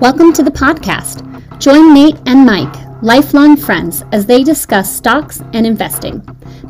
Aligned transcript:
Welcome 0.00 0.32
to 0.32 0.42
the 0.42 0.50
podcast. 0.52 1.28
Join 1.58 1.94
Nate 1.94 2.18
and 2.26 2.44
Mike, 2.44 2.74
lifelong 3.02 3.56
friends, 3.56 4.02
as 4.12 4.26
they 4.26 4.42
discuss 4.42 4.94
stocks 4.94 5.40
and 5.52 5.66
investing. 5.66 6.20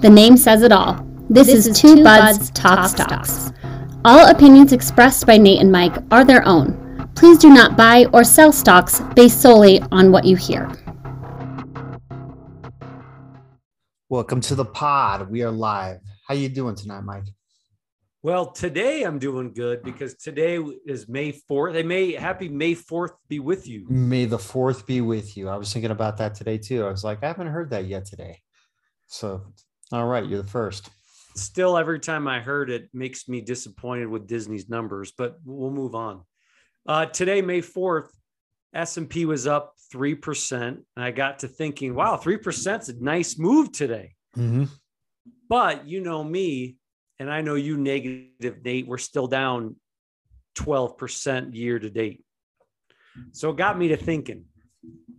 The 0.00 0.10
name 0.10 0.36
says 0.36 0.62
it 0.62 0.72
all. 0.72 0.94
This, 1.30 1.46
this 1.46 1.56
is, 1.56 1.66
is, 1.68 1.80
Two, 1.80 2.04
Buds, 2.04 2.38
Buds 2.38 2.50
Talk, 2.50 2.76
Talk 2.76 2.90
stocks. 2.90 3.32
stocks. 3.32 3.58
All 4.04 4.28
opinions 4.28 4.72
expressed 4.72 5.26
by 5.26 5.38
Nate 5.38 5.60
and 5.60 5.72
Mike 5.72 5.96
are 6.10 6.24
their 6.24 6.46
own. 6.46 7.08
Please 7.14 7.38
do 7.38 7.48
not 7.48 7.76
buy 7.76 8.06
or 8.12 8.24
sell 8.24 8.52
stocks 8.52 9.00
based 9.14 9.40
solely 9.40 9.80
on 9.92 10.12
what 10.12 10.24
you 10.24 10.36
hear. 10.36 10.70
Welcome 14.08 14.40
to 14.42 14.54
the 14.54 14.64
pod. 14.64 15.30
We 15.30 15.42
are 15.42 15.50
live. 15.50 16.00
How 16.26 16.34
you 16.34 16.48
doing 16.48 16.74
tonight, 16.74 17.02
Mike? 17.02 17.24
Well, 18.24 18.52
today 18.52 19.02
I'm 19.02 19.18
doing 19.18 19.52
good 19.52 19.82
because 19.82 20.14
today 20.14 20.56
is 20.86 21.08
May 21.08 21.32
4th. 21.32 21.74
Hey, 21.74 21.82
May 21.82 22.12
happy 22.12 22.48
May 22.48 22.76
4th 22.76 23.14
be 23.28 23.40
with 23.40 23.66
you. 23.66 23.84
May 23.88 24.26
the 24.26 24.38
4th 24.38 24.86
be 24.86 25.00
with 25.00 25.36
you. 25.36 25.48
I 25.48 25.56
was 25.56 25.72
thinking 25.72 25.90
about 25.90 26.18
that 26.18 26.36
today 26.36 26.56
too. 26.56 26.86
I 26.86 26.90
was 26.90 27.02
like, 27.02 27.24
I 27.24 27.26
haven't 27.26 27.48
heard 27.48 27.70
that 27.70 27.86
yet 27.86 28.04
today. 28.04 28.40
So, 29.08 29.42
all 29.90 30.06
right, 30.06 30.24
you're 30.24 30.42
the 30.42 30.48
first. 30.48 30.88
Still, 31.34 31.76
every 31.76 31.98
time 31.98 32.28
I 32.28 32.38
heard 32.38 32.70
it, 32.70 32.88
makes 32.94 33.28
me 33.28 33.40
disappointed 33.40 34.06
with 34.06 34.28
Disney's 34.28 34.68
numbers, 34.68 35.12
but 35.18 35.38
we'll 35.44 35.72
move 35.72 35.96
on. 35.96 36.22
Uh, 36.86 37.06
today, 37.06 37.42
May 37.42 37.60
4th, 37.60 38.10
S&P 38.72 39.24
was 39.24 39.48
up 39.48 39.74
3%. 39.92 40.62
And 40.62 40.84
I 40.96 41.10
got 41.10 41.40
to 41.40 41.48
thinking, 41.48 41.96
wow, 41.96 42.20
3% 42.22 42.80
is 42.82 42.88
a 42.88 43.02
nice 43.02 43.36
move 43.36 43.72
today. 43.72 44.14
Mm-hmm. 44.36 44.64
But 45.48 45.88
you 45.88 46.00
know 46.00 46.22
me, 46.22 46.76
and 47.18 47.30
I 47.30 47.40
know 47.40 47.54
you 47.54 47.76
negative, 47.76 48.64
Nate, 48.64 48.86
we're 48.86 48.98
still 48.98 49.26
down 49.26 49.76
12% 50.56 51.54
year 51.54 51.78
to 51.78 51.90
date. 51.90 52.24
So 53.32 53.50
it 53.50 53.56
got 53.56 53.78
me 53.78 53.88
to 53.88 53.96
thinking 53.96 54.44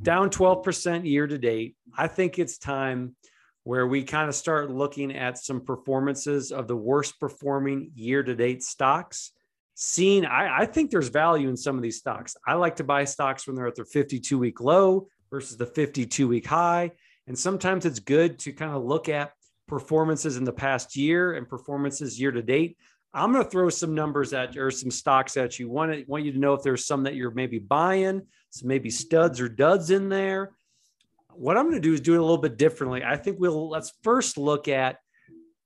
down 0.01 0.29
12% 0.29 1.05
year 1.05 1.27
to 1.27 1.37
date. 1.37 1.75
I 1.97 2.07
think 2.07 2.37
it's 2.37 2.57
time 2.57 3.15
where 3.63 3.87
we 3.87 4.03
kind 4.03 4.27
of 4.27 4.35
start 4.35 4.69
looking 4.69 5.15
at 5.15 5.37
some 5.37 5.61
performances 5.61 6.51
of 6.51 6.67
the 6.67 6.75
worst 6.75 7.19
performing 7.19 7.91
year 7.95 8.21
to 8.21 8.35
date 8.35 8.61
stocks. 8.61 9.31
Seeing, 9.75 10.25
I, 10.25 10.59
I 10.59 10.65
think 10.65 10.91
there's 10.91 11.07
value 11.07 11.49
in 11.49 11.57
some 11.57 11.77
of 11.77 11.81
these 11.81 11.97
stocks. 11.97 12.35
I 12.45 12.55
like 12.55 12.75
to 12.75 12.83
buy 12.83 13.05
stocks 13.05 13.47
when 13.47 13.55
they're 13.55 13.67
at 13.67 13.75
their 13.75 13.85
52 13.85 14.37
week 14.37 14.59
low 14.59 15.07
versus 15.31 15.57
the 15.57 15.65
52 15.65 16.27
week 16.27 16.45
high. 16.45 16.91
And 17.25 17.39
sometimes 17.39 17.85
it's 17.85 17.99
good 17.99 18.37
to 18.39 18.51
kind 18.51 18.73
of 18.73 18.83
look 18.83 19.07
at 19.07 19.31
performances 19.73 20.37
in 20.37 20.43
the 20.43 20.53
past 20.53 20.95
year 20.95 21.33
and 21.33 21.49
performances 21.49 22.19
year 22.19 22.31
to 22.31 22.43
date. 22.43 22.77
I'm 23.11 23.31
going 23.31 23.43
to 23.43 23.49
throw 23.49 23.69
some 23.69 23.95
numbers 23.95 24.31
at 24.31 24.55
or 24.55 24.69
some 24.69 24.91
stocks 24.91 25.35
at 25.35 25.57
you. 25.57 25.67
Want 25.67 25.91
to, 25.91 26.03
want 26.07 26.23
you 26.25 26.31
to 26.31 26.37
know 26.37 26.53
if 26.53 26.61
there's 26.61 26.85
some 26.85 27.01
that 27.03 27.15
you're 27.15 27.31
maybe 27.31 27.57
buying, 27.57 28.21
some 28.51 28.67
maybe 28.67 28.91
studs 28.91 29.41
or 29.41 29.49
duds 29.49 29.89
in 29.89 30.09
there. 30.09 30.51
What 31.31 31.57
I'm 31.57 31.63
going 31.63 31.81
to 31.81 31.81
do 31.81 31.91
is 31.91 32.01
do 32.01 32.13
it 32.13 32.19
a 32.19 32.21
little 32.21 32.37
bit 32.37 32.55
differently. 32.55 33.03
I 33.03 33.17
think 33.17 33.39
we'll 33.39 33.67
let's 33.67 33.93
first 34.03 34.37
look 34.37 34.67
at 34.67 34.97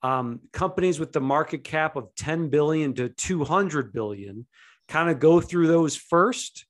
um, 0.04 0.40
companies 0.54 1.02
with 1.02 1.12
the 1.12 1.20
market 1.20 1.66
cap 1.66 1.98
of 1.98 2.16
10 2.16 2.48
billion 2.48 2.94
to 2.94 3.10
200 3.10 3.92
billion. 3.92 4.46
Kind 4.88 5.10
of 5.10 5.20
go 5.20 5.42
through 5.42 5.68
those 5.68 5.98
first. 5.98 6.66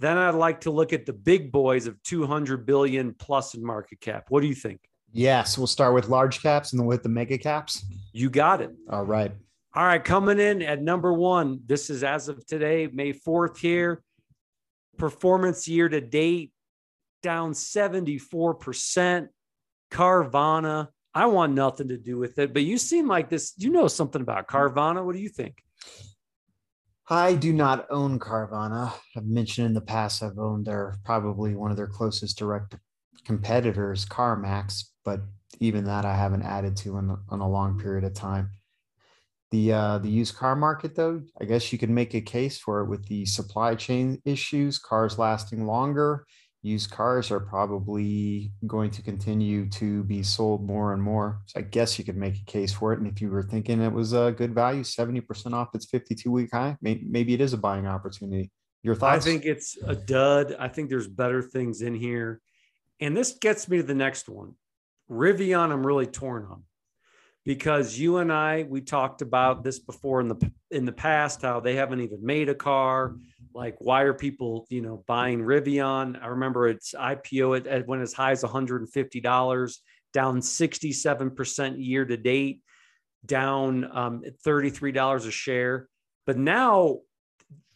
Then 0.00 0.18
I'd 0.18 0.34
like 0.34 0.62
to 0.62 0.72
look 0.72 0.92
at 0.92 1.06
the 1.06 1.12
big 1.12 1.52
boys 1.52 1.86
of 1.86 2.02
200 2.02 2.66
billion 2.66 3.14
plus 3.14 3.54
in 3.54 3.64
market 3.64 4.00
cap. 4.00 4.24
What 4.28 4.40
do 4.40 4.48
you 4.48 4.56
think? 4.56 4.80
Yes, 5.12 5.58
we'll 5.58 5.66
start 5.66 5.94
with 5.94 6.08
large 6.08 6.42
caps 6.42 6.72
and 6.72 6.80
then 6.80 6.86
with 6.86 7.02
the 7.02 7.08
mega 7.08 7.38
caps. 7.38 7.84
You 8.12 8.30
got 8.30 8.60
it. 8.60 8.70
All 8.90 9.04
right. 9.04 9.32
All 9.74 9.84
right, 9.84 10.02
coming 10.02 10.38
in 10.40 10.62
at 10.62 10.82
number 10.82 11.12
one. 11.12 11.60
This 11.66 11.90
is 11.90 12.02
as 12.02 12.28
of 12.28 12.44
today, 12.46 12.88
May 12.92 13.12
4th 13.12 13.58
here. 13.58 14.02
Performance 14.98 15.68
year 15.68 15.88
to 15.88 16.00
date 16.00 16.52
down 17.22 17.52
74%. 17.52 19.28
Carvana. 19.90 20.88
I 21.12 21.26
want 21.26 21.54
nothing 21.54 21.88
to 21.88 21.96
do 21.96 22.18
with 22.18 22.38
it, 22.38 22.52
but 22.52 22.62
you 22.62 22.78
seem 22.78 23.08
like 23.08 23.28
this. 23.28 23.52
You 23.56 23.70
know 23.70 23.88
something 23.88 24.22
about 24.22 24.46
Carvana. 24.46 25.04
What 25.04 25.16
do 25.16 25.20
you 25.20 25.28
think? 25.28 25.62
I 27.08 27.34
do 27.34 27.52
not 27.52 27.86
own 27.90 28.20
Carvana. 28.20 28.92
I've 29.16 29.26
mentioned 29.26 29.66
in 29.66 29.74
the 29.74 29.80
past 29.80 30.22
I've 30.22 30.38
owned 30.38 30.66
their 30.66 30.94
probably 31.04 31.56
one 31.56 31.72
of 31.72 31.76
their 31.76 31.88
closest 31.88 32.38
direct 32.38 32.76
competitors, 33.24 34.06
CarMax, 34.06 34.84
but 35.04 35.20
even 35.58 35.84
that 35.84 36.04
I 36.04 36.16
haven't 36.16 36.42
added 36.42 36.76
to 36.78 36.98
in, 36.98 37.16
in 37.32 37.40
a 37.40 37.48
long 37.48 37.78
period 37.78 38.04
of 38.04 38.14
time. 38.14 38.50
The 39.50 39.72
uh, 39.72 39.98
the 39.98 40.08
used 40.08 40.36
car 40.36 40.54
market, 40.54 40.94
though, 40.94 41.22
I 41.40 41.44
guess 41.44 41.72
you 41.72 41.78
could 41.78 41.90
make 41.90 42.14
a 42.14 42.20
case 42.20 42.58
for 42.58 42.80
it 42.80 42.88
with 42.88 43.06
the 43.06 43.26
supply 43.26 43.74
chain 43.74 44.22
issues, 44.24 44.78
cars 44.78 45.18
lasting 45.18 45.66
longer. 45.66 46.24
Used 46.62 46.90
cars 46.90 47.30
are 47.30 47.40
probably 47.40 48.52
going 48.66 48.90
to 48.90 49.02
continue 49.02 49.68
to 49.70 50.04
be 50.04 50.22
sold 50.22 50.62
more 50.62 50.92
and 50.92 51.02
more. 51.02 51.40
So 51.46 51.58
I 51.58 51.62
guess 51.62 51.98
you 51.98 52.04
could 52.04 52.18
make 52.18 52.36
a 52.36 52.44
case 52.44 52.70
for 52.70 52.92
it. 52.92 52.98
And 52.98 53.08
if 53.08 53.22
you 53.22 53.30
were 53.30 53.42
thinking 53.42 53.80
it 53.80 53.92
was 53.92 54.12
a 54.12 54.34
good 54.36 54.54
value, 54.54 54.82
70% 54.82 55.54
off 55.54 55.74
its 55.74 55.86
52 55.86 56.30
week 56.30 56.50
high, 56.52 56.76
maybe 56.82 57.32
it 57.32 57.40
is 57.40 57.54
a 57.54 57.56
buying 57.58 57.86
opportunity. 57.86 58.50
Your 58.82 58.94
thoughts? 58.94 59.26
I 59.26 59.30
think 59.30 59.46
it's 59.46 59.78
a 59.86 59.94
dud. 59.94 60.54
I 60.58 60.68
think 60.68 60.90
there's 60.90 61.08
better 61.08 61.42
things 61.42 61.80
in 61.80 61.94
here. 61.94 62.42
And 63.00 63.16
this 63.16 63.32
gets 63.32 63.68
me 63.68 63.78
to 63.78 63.82
the 63.82 63.94
next 63.94 64.28
one. 64.28 64.54
Rivian, 65.10 65.72
I'm 65.72 65.86
really 65.86 66.06
torn 66.06 66.44
on 66.44 66.62
because 67.44 67.98
you 67.98 68.18
and 68.18 68.32
I 68.32 68.64
we 68.68 68.80
talked 68.80 69.22
about 69.22 69.64
this 69.64 69.78
before 69.78 70.20
in 70.20 70.28
the 70.28 70.52
in 70.70 70.84
the 70.84 70.92
past 70.92 71.42
how 71.42 71.60
they 71.60 71.74
haven't 71.74 72.00
even 72.00 72.24
made 72.24 72.48
a 72.48 72.54
car. 72.54 73.16
Like, 73.54 73.76
why 73.78 74.02
are 74.02 74.14
people 74.14 74.66
you 74.68 74.82
know 74.82 75.02
buying 75.06 75.40
Rivian? 75.40 76.22
I 76.22 76.26
remember 76.28 76.68
its 76.68 76.94
IPO 76.94 77.66
at 77.66 77.88
went 77.88 78.02
as 78.02 78.12
high 78.12 78.32
as 78.32 78.42
150 78.42 79.20
dollars, 79.20 79.80
down 80.12 80.42
67 80.42 81.30
percent 81.30 81.78
year 81.78 82.04
to 82.04 82.16
date, 82.16 82.62
down 83.24 83.90
um, 83.96 84.22
33 84.44 84.92
dollars 84.92 85.26
a 85.26 85.30
share. 85.30 85.88
But 86.26 86.36
now, 86.36 86.98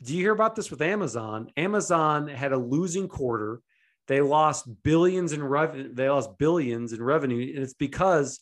do 0.03 0.15
you 0.15 0.21
hear 0.21 0.33
about 0.33 0.55
this 0.55 0.71
with 0.71 0.83
Amazon? 0.83 1.51
Amazon 1.57 2.29
had 2.29 2.53
a 2.53 2.59
losing 2.59 3.09
quarter 3.09 3.61
they 4.06 4.20
lost 4.20 4.66
billions 4.82 5.32
in 5.32 5.42
revenue. 5.42 5.92
They 5.92 6.09
lost 6.09 6.38
billions 6.38 6.92
in 6.92 7.03
revenue, 7.03 7.54
and 7.54 7.62
it's 7.62 7.75
because 7.75 8.41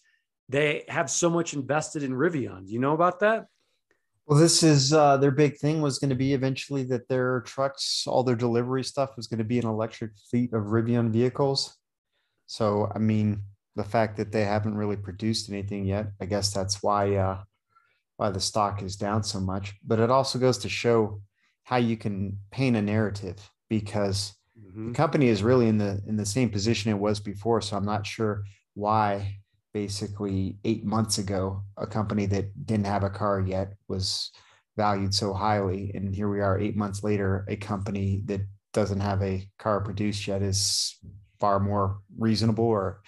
they 0.48 0.84
have 0.88 1.10
so 1.10 1.30
much 1.30 1.54
invested 1.54 2.02
in 2.02 2.12
Rivian. 2.12 2.66
Do 2.66 2.72
you 2.72 2.80
know 2.80 2.94
about 2.94 3.20
that? 3.20 3.46
Well, 4.26 4.38
this 4.38 4.62
is 4.62 4.92
uh, 4.92 5.16
their 5.16 5.30
big 5.30 5.56
thing 5.58 5.80
was 5.80 5.98
going 5.98 6.10
to 6.10 6.16
be 6.16 6.32
eventually 6.32 6.84
that 6.84 7.08
their 7.08 7.40
trucks, 7.40 8.04
all 8.06 8.22
their 8.22 8.36
delivery 8.36 8.84
stuff 8.84 9.16
was 9.16 9.26
going 9.26 9.38
to 9.38 9.44
be 9.44 9.58
an 9.58 9.66
electric 9.66 10.12
fleet 10.30 10.52
of 10.52 10.64
Rivian 10.64 11.10
vehicles. 11.10 11.76
So, 12.46 12.90
I 12.94 12.98
mean, 12.98 13.42
the 13.74 13.84
fact 13.84 14.16
that 14.18 14.30
they 14.30 14.44
haven't 14.44 14.76
really 14.76 14.96
produced 14.96 15.48
anything 15.48 15.86
yet, 15.86 16.08
I 16.20 16.26
guess 16.26 16.52
that's 16.52 16.82
why 16.82 17.16
uh, 17.16 17.42
why 18.16 18.30
the 18.30 18.40
stock 18.40 18.82
is 18.82 18.96
down 18.96 19.22
so 19.22 19.40
much. 19.40 19.74
But 19.84 19.98
it 19.98 20.10
also 20.10 20.38
goes 20.38 20.58
to 20.58 20.68
show 20.68 21.20
how 21.64 21.76
you 21.76 21.96
can 21.96 22.38
paint 22.50 22.76
a 22.76 22.82
narrative 22.82 23.50
because 23.68 24.34
Mm-hmm. 24.64 24.88
The 24.88 24.94
company 24.94 25.28
is 25.28 25.42
really 25.42 25.68
in 25.68 25.78
the 25.78 26.00
in 26.06 26.16
the 26.16 26.26
same 26.26 26.50
position 26.50 26.90
it 26.90 26.98
was 26.98 27.20
before. 27.20 27.60
So 27.60 27.76
I'm 27.76 27.84
not 27.84 28.06
sure 28.06 28.44
why 28.74 29.38
basically 29.72 30.58
eight 30.64 30.84
months 30.84 31.18
ago 31.18 31.62
a 31.76 31.86
company 31.86 32.26
that 32.26 32.66
didn't 32.66 32.86
have 32.86 33.04
a 33.04 33.10
car 33.10 33.40
yet 33.40 33.74
was 33.88 34.30
valued 34.76 35.14
so 35.14 35.32
highly 35.32 35.90
and 35.94 36.14
here 36.14 36.28
we 36.28 36.40
are 36.40 36.58
eight 36.58 36.76
months 36.76 37.02
later 37.02 37.44
a 37.48 37.56
company 37.56 38.22
that 38.24 38.40
doesn't 38.72 39.00
have 39.00 39.22
a 39.22 39.46
car 39.58 39.80
produced 39.80 40.26
yet 40.26 40.42
is 40.42 40.98
far 41.40 41.58
more 41.60 41.98
reasonable 42.18 42.64
or 42.64 43.00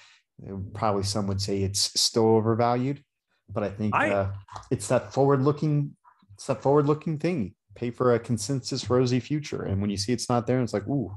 probably 0.74 1.02
some 1.02 1.26
would 1.26 1.40
say 1.40 1.62
it's 1.62 1.98
still 1.98 2.36
overvalued 2.36 3.02
but 3.50 3.62
i 3.62 3.68
think 3.68 3.94
I, 3.94 4.10
uh, 4.10 4.32
it's 4.70 4.88
that 4.88 5.12
forward 5.12 5.42
looking 5.42 5.96
it's 6.34 6.46
that 6.46 6.62
forward 6.62 6.86
looking 6.86 7.18
thing 7.18 7.54
pay 7.74 7.90
for 7.90 8.14
a 8.14 8.18
consensus 8.18 8.88
rosy 8.90 9.20
future 9.20 9.62
and 9.62 9.80
when 9.80 9.90
you 9.90 9.96
see 9.96 10.12
it's 10.12 10.28
not 10.28 10.46
there 10.46 10.60
it's 10.60 10.74
like 10.74 10.86
ooh 10.86 11.14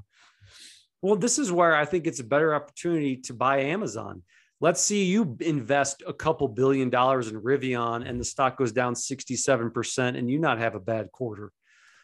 well, 1.07 1.15
this 1.15 1.39
is 1.39 1.53
where 1.53 1.73
I 1.73 1.85
think 1.85 2.05
it's 2.05 2.19
a 2.19 2.23
better 2.25 2.53
opportunity 2.53 3.15
to 3.15 3.33
buy 3.33 3.61
Amazon. 3.61 4.23
Let's 4.59 4.81
see 4.81 5.05
you 5.05 5.37
invest 5.39 6.03
a 6.05 6.11
couple 6.11 6.49
billion 6.49 6.89
dollars 6.89 7.29
in 7.29 7.39
Rivian 7.41 8.05
and 8.05 8.19
the 8.19 8.25
stock 8.25 8.57
goes 8.57 8.73
down 8.73 8.93
67% 8.93 10.17
and 10.17 10.29
you 10.29 10.37
not 10.37 10.57
have 10.57 10.75
a 10.75 10.81
bad 10.81 11.13
quarter. 11.13 11.53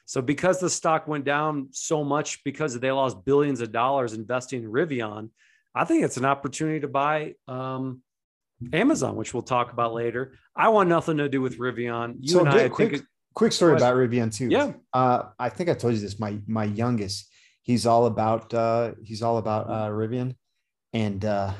So 0.05 0.21
because 0.21 0.61
the 0.61 0.69
stock 0.69 1.05
went 1.05 1.25
down 1.25 1.67
so 1.71 2.05
much 2.05 2.45
because 2.45 2.79
they 2.79 2.91
lost 2.91 3.25
billions 3.25 3.59
of 3.59 3.73
dollars 3.73 4.13
investing 4.13 4.63
in 4.63 4.71
Rivian, 4.71 5.31
I 5.75 5.83
think 5.83 6.05
it's 6.05 6.15
an 6.15 6.25
opportunity 6.25 6.79
to 6.79 6.88
buy 6.88 7.33
um, 7.50 8.03
Amazon, 8.71 9.17
which 9.17 9.33
we'll 9.33 9.44
talk 9.44 9.73
about 9.73 9.94
later. 9.94 10.38
I 10.55 10.69
want 10.69 10.88
nothing 10.88 11.17
to 11.17 11.27
do 11.27 11.41
with 11.41 11.59
Rivian. 11.59 12.19
You 12.21 12.35
so 12.35 12.39
and 12.39 12.50
I, 12.50 12.69
quick, 12.69 12.91
think 12.91 13.03
quick 13.33 13.51
story 13.51 13.75
about 13.75 13.95
Rivian 13.95 14.33
too. 14.33 14.47
Yeah. 14.47 14.71
Uh, 14.94 15.23
I 15.38 15.50
think 15.50 15.69
I 15.69 15.73
told 15.73 15.94
you 15.94 16.00
this. 16.00 16.21
My 16.21 16.38
my 16.47 16.63
youngest, 16.63 17.27
he's 17.63 17.86
all 17.86 18.06
about 18.06 18.54
uh, 18.54 18.92
he's 19.01 19.24
all 19.24 19.38
about 19.38 19.69
uh, 19.69 19.89
Rivian, 19.89 20.36
and 20.94 21.25
uh, 21.25 21.54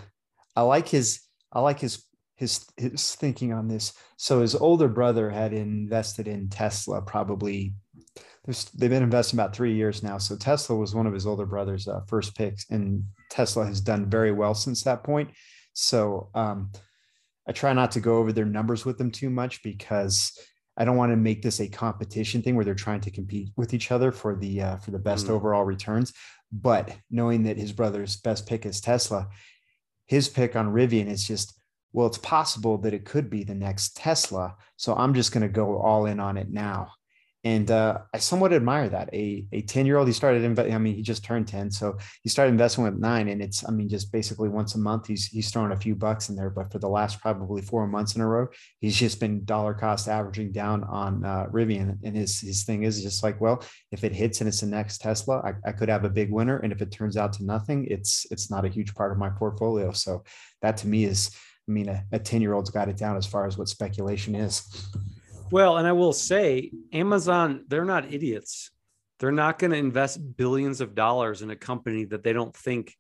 I 0.56 0.62
like 0.62 0.88
his 0.88 1.22
I 1.52 1.62
like 1.62 1.80
his 1.80 2.06
his 2.36 2.66
his 2.78 3.16
thinking 3.16 3.52
on 3.52 3.68
this. 3.68 3.94
So 4.18 4.42
his 4.42 4.54
older 4.54 4.88
brother 4.88 5.30
had 5.30 5.54
invested 5.54 6.28
in 6.28 6.50
Tesla 6.50 7.02
probably 7.02 7.74
they've 8.76 8.90
been 8.90 9.04
investing 9.04 9.40
about 9.40 9.56
three 9.56 9.74
years 9.74 10.04
now. 10.04 10.18
So 10.18 10.36
Tesla 10.36 10.76
was 10.76 10.94
one 10.94 11.08
of 11.08 11.14
his 11.14 11.26
older 11.26 11.46
brother's 11.46 11.88
uh, 11.88 12.02
first 12.08 12.36
picks, 12.36 12.70
and 12.70 13.04
Tesla 13.30 13.66
has 13.66 13.80
done 13.82 14.10
very 14.10 14.32
well 14.32 14.54
since 14.54 14.84
that 14.84 15.04
point. 15.04 15.32
So 15.74 16.30
um, 16.36 16.72
I 17.48 17.54
try 17.54 17.74
not 17.74 17.92
to 17.92 18.02
go 18.02 18.18
over 18.18 18.34
their 18.34 18.46
numbers 18.46 18.86
with 18.86 18.98
them 18.98 19.12
too 19.12 19.30
much 19.30 19.64
because 19.64 20.38
I 20.78 20.86
don't 20.86 20.98
want 20.98 21.12
to 21.12 21.18
make 21.18 21.42
this 21.42 21.60
a 21.60 21.68
competition 21.68 22.42
thing 22.42 22.56
where 22.56 22.66
they're 22.66 22.74
trying 22.74 23.02
to 23.02 23.12
compete 23.12 23.50
with 23.56 23.74
each 23.74 23.92
other 23.92 24.12
for 24.12 24.36
the 24.36 24.62
uh, 24.62 24.78
for 24.78 24.92
the 24.92 25.00
best 25.00 25.28
mm. 25.28 25.32
overall 25.32 25.64
returns. 25.64 26.14
But 26.52 26.96
knowing 27.10 27.44
that 27.44 27.58
his 27.58 27.72
brother's 27.72 28.18
best 28.18 28.48
pick 28.48 28.66
is 28.66 28.82
Tesla, 28.82 29.28
his 30.06 30.30
pick 30.30 30.56
on 30.56 30.74
Rivian 30.74 31.08
is 31.08 31.26
just 31.26 31.54
well, 31.92 32.08
it's 32.08 32.18
possible 32.18 32.80
that 32.80 32.94
it 32.94 33.06
could 33.06 33.30
be 33.30 33.44
the 33.44 33.54
next 33.54 33.96
Tesla. 33.96 34.56
So 34.78 34.96
I'm 34.96 35.14
just 35.14 35.32
going 35.32 35.44
to 35.44 35.48
go 35.48 35.78
all 35.78 36.08
in 36.08 36.20
on 36.20 36.38
it 36.38 36.50
now 36.50 36.94
and 37.46 37.70
uh, 37.70 38.00
I 38.14 38.20
somewhat 38.20 38.54
admire 38.54 38.88
that. 38.88 39.14
A 39.14 39.46
a 39.52 39.62
ten 39.62 39.86
year 39.86 39.98
old, 39.98 40.08
he 40.08 40.14
started. 40.14 40.44
Inve- 40.44 40.74
I 40.74 40.78
mean, 40.78 40.96
he 40.96 41.02
just 41.02 41.26
turned 41.26 41.48
ten, 41.48 41.70
so 41.70 41.98
he 42.22 42.30
started 42.30 42.52
investing 42.52 42.86
with 42.86 42.98
nine, 42.98 43.28
and 43.28 43.42
it's. 43.42 43.68
I 43.68 43.72
mean, 43.72 43.90
just 43.90 44.14
basically 44.14 44.48
once 44.48 44.76
a 44.76 44.80
month, 44.80 45.08
he's 45.08 45.26
he's 45.28 45.52
throwing 45.52 45.74
a 45.74 45.80
few 45.80 45.94
bucks 45.94 46.30
in 46.30 46.38
there. 46.38 46.50
But 46.50 46.72
for 46.72 46.80
the 46.80 46.88
last 46.88 47.20
probably 47.20 47.62
four 47.62 47.86
months 47.86 48.16
in 48.16 48.22
a 48.22 48.28
row, 48.28 48.48
he's 48.80 48.96
just 48.96 49.20
been 49.20 49.44
dollar 49.44 49.74
cost 49.74 50.08
averaging 50.08 50.54
down 50.54 50.86
on 50.86 51.26
uh, 51.26 51.48
Rivian, 51.52 51.98
and 52.04 52.16
his 52.16 52.40
his 52.40 52.64
thing 52.64 52.84
is 52.84 53.04
just 53.04 53.24
like, 53.24 53.42
well, 53.42 53.62
if 53.92 54.06
it 54.06 54.14
hits 54.14 54.40
and 54.40 54.48
it's 54.48 54.62
the 54.62 54.68
next 54.68 55.00
Tesla, 55.00 55.40
I, 55.40 55.70
I 55.70 55.72
could 55.74 55.90
have 55.90 56.06
a 56.06 56.10
big 56.10 56.32
winner, 56.32 56.60
and 56.60 56.72
if 56.72 56.82
it 56.82 56.92
turns 56.92 57.18
out 57.18 57.34
to 57.34 57.44
nothing, 57.44 57.88
it's 57.90 58.26
it's 58.32 58.50
not 58.50 58.64
a 58.64 58.70
huge 58.70 58.96
part 58.96 59.12
of 59.12 59.18
my 59.18 59.30
portfolio. 59.30 59.92
So 59.92 60.24
that 60.62 60.78
to 60.78 60.88
me 60.88 61.04
is, 61.04 61.32
I 61.68 61.72
mean, 61.74 61.90
a 62.14 62.20
ten 62.20 62.42
year 62.42 62.54
old's 62.54 62.70
got 62.70 62.88
it 62.88 62.96
down 62.96 63.18
as 63.18 63.26
far 63.26 63.46
as 63.46 63.58
what 63.58 63.68
speculation 63.68 64.34
is. 64.34 64.64
Well, 65.54 65.78
and 65.78 65.88
I 65.88 65.92
will 65.92 66.14
say, 66.14 66.72
Amazon, 66.92 67.66
they're 67.68 67.86
not 67.86 68.12
idiots. 68.12 68.72
They're 69.20 69.32
not 69.32 69.60
going 69.60 69.70
to 69.70 69.78
invest 69.78 70.36
billions 70.36 70.82
of 70.82 70.96
dollars 70.96 71.44
in 71.44 71.52
a 71.52 71.56
company 71.56 72.06
that 72.06 72.24
they 72.24 72.34
don't 72.34 72.58
think 72.58 72.98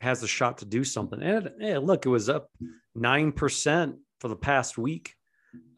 has 0.00 0.22
a 0.22 0.28
shot 0.28 0.58
to 0.58 0.66
do 0.66 0.84
something. 0.84 1.20
And 1.20 1.84
look, 1.84 2.06
it 2.06 2.08
was 2.08 2.28
up 2.28 2.48
9% 2.96 3.96
for 4.20 4.28
the 4.28 4.36
past 4.36 4.78
week. 4.78 5.14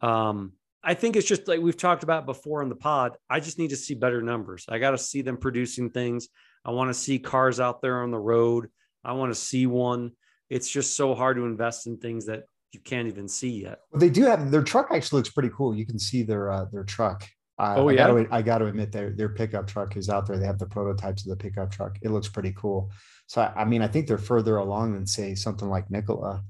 Um, 0.01 0.51
I 0.83 0.93
think 0.93 1.15
it's 1.15 1.27
just 1.27 1.47
like 1.47 1.61
we've 1.61 1.75
talked 1.75 2.03
about 2.03 2.27
before 2.27 2.61
in 2.61 2.69
the 2.69 2.75
pod. 2.75 3.17
I 3.27 3.39
just 3.39 3.57
need 3.57 3.71
to 3.71 3.75
see 3.75 3.95
better 3.95 4.21
numbers. 4.21 4.67
I 4.69 4.77
got 4.77 4.91
to 4.91 4.99
see 4.99 5.23
them 5.23 5.37
producing 5.37 5.89
things. 5.89 6.27
I 6.63 6.69
want 6.69 6.91
to 6.91 6.93
see 6.93 7.17
cars 7.17 7.59
out 7.59 7.81
there 7.81 8.03
on 8.03 8.11
the 8.11 8.19
road. 8.19 8.69
I 9.03 9.13
want 9.13 9.31
to 9.31 9.39
see 9.39 9.65
one. 9.65 10.11
It's 10.47 10.69
just 10.69 10.95
so 10.95 11.15
hard 11.15 11.37
to 11.37 11.45
invest 11.45 11.87
in 11.87 11.97
things 11.97 12.27
that 12.27 12.43
you 12.71 12.79
can't 12.79 13.07
even 13.07 13.27
see 13.27 13.63
yet. 13.63 13.79
Well, 13.91 13.99
they 13.99 14.09
do 14.09 14.23
have 14.25 14.51
their 14.51 14.63
truck 14.63 14.89
actually 14.91 15.19
looks 15.19 15.29
pretty 15.29 15.49
cool. 15.49 15.75
You 15.75 15.85
can 15.85 15.99
see 15.99 16.23
their 16.23 16.51
uh, 16.51 16.65
their 16.65 16.83
truck. 16.83 17.27
Uh, 17.57 17.75
oh 17.77 17.89
yeah, 17.89 18.05
I 18.05 18.07
gotta, 18.07 18.27
I 18.31 18.41
got 18.41 18.57
to 18.59 18.65
admit 18.67 18.91
their 18.91 19.11
their 19.11 19.29
pickup 19.29 19.67
truck 19.67 19.97
is 19.97 20.09
out 20.09 20.27
there. 20.27 20.37
They 20.37 20.45
have 20.45 20.59
the 20.59 20.65
prototypes 20.65 21.23
of 21.23 21.29
the 21.29 21.35
pickup 21.35 21.71
truck. 21.71 21.97
It 22.01 22.11
looks 22.11 22.29
pretty 22.29 22.53
cool. 22.55 22.91
So 23.27 23.41
I, 23.41 23.61
I 23.61 23.65
mean, 23.65 23.81
I 23.81 23.87
think 23.87 24.07
they're 24.07 24.17
further 24.17 24.57
along 24.57 24.93
than 24.93 25.05
say 25.05 25.35
something 25.35 25.69
like 25.69 25.89
Nikola. 25.91 26.43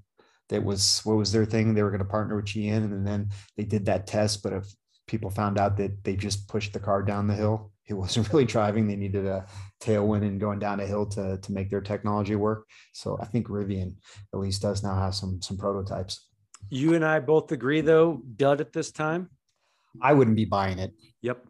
That 0.50 0.64
was 0.64 1.02
what 1.04 1.18
was 1.18 1.32
their 1.32 1.46
thing. 1.46 1.74
They 1.74 1.84
were 1.84 1.92
going 1.92 2.00
to 2.00 2.06
partner 2.06 2.36
with 2.36 2.46
GM, 2.46 2.84
and 2.84 3.08
then 3.08 3.30
they 3.56 3.64
did 3.64 3.86
that 3.86 4.08
test. 4.08 4.44
But 4.44 4.54
if 4.54 4.66
people 5.08 5.30
found 5.30 5.58
out 5.58 5.78
that 5.78 6.04
they 6.04 6.16
just 6.16 6.48
pushed 6.48 6.74
the 6.74 6.80
car 6.80 7.02
down 7.02 7.28
the 7.28 7.36
hill, 7.36 7.72
it 7.90 7.94
wasn't 7.94 8.32
really 8.32 8.46
driving. 8.46 8.88
They 8.88 8.96
needed 8.96 9.26
a 9.26 9.46
tailwind 9.82 10.22
and 10.22 10.40
going 10.40 10.60
down 10.60 10.80
a 10.80 10.86
hill 10.86 11.06
to 11.08 11.38
to 11.38 11.52
make 11.52 11.70
their 11.70 11.82
technology 11.82 12.36
work. 12.36 12.66
So 12.94 13.18
I 13.20 13.26
think 13.26 13.48
Rivian 13.48 13.96
at 14.34 14.40
least 14.40 14.62
does 14.62 14.84
now 14.84 14.96
have 14.96 15.16
some 15.16 15.42
some 15.42 15.58
prototypes. 15.58 16.28
You 16.70 16.94
and 16.94 17.06
I 17.06 17.20
both 17.20 17.52
agree, 17.52 17.82
though, 17.82 18.22
dud 18.36 18.62
at 18.62 18.74
this 18.74 18.92
time. 18.92 19.30
I 20.02 20.14
wouldn't 20.14 20.36
be 20.36 20.46
buying 20.46 20.78
it. 20.78 20.94
Yep. 21.22 21.46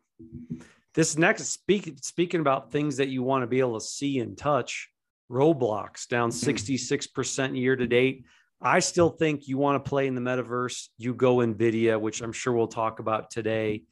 This 0.94 1.18
next 1.18 1.46
speak, 1.46 1.94
speaking 2.02 2.42
about 2.42 2.72
things 2.72 2.98
that 2.98 3.10
you 3.10 3.24
want 3.24 3.44
to 3.44 3.48
be 3.48 3.60
able 3.60 3.80
to 3.80 3.86
see 3.86 4.20
and 4.20 4.38
touch, 4.38 4.90
Roblox 5.30 6.08
down 6.08 6.30
66% 6.30 7.10
mm-hmm. 7.10 7.56
year 7.56 7.76
to 7.76 7.88
date. 7.88 8.26
I 8.62 8.80
still 8.80 9.10
think 9.10 9.48
you 9.48 9.58
want 9.58 9.84
to 9.84 9.90
play 9.90 10.08
in 10.08 10.16
the 10.16 10.22
metaverse. 10.22 10.88
You 10.98 11.14
go 11.14 11.38
NVIDIA, 11.38 12.00
which 12.00 12.22
I'm 12.22 12.34
sure 12.34 12.54
we'll 12.54 12.68
talk 12.68 13.00
about 13.00 13.30
today. 13.30 13.84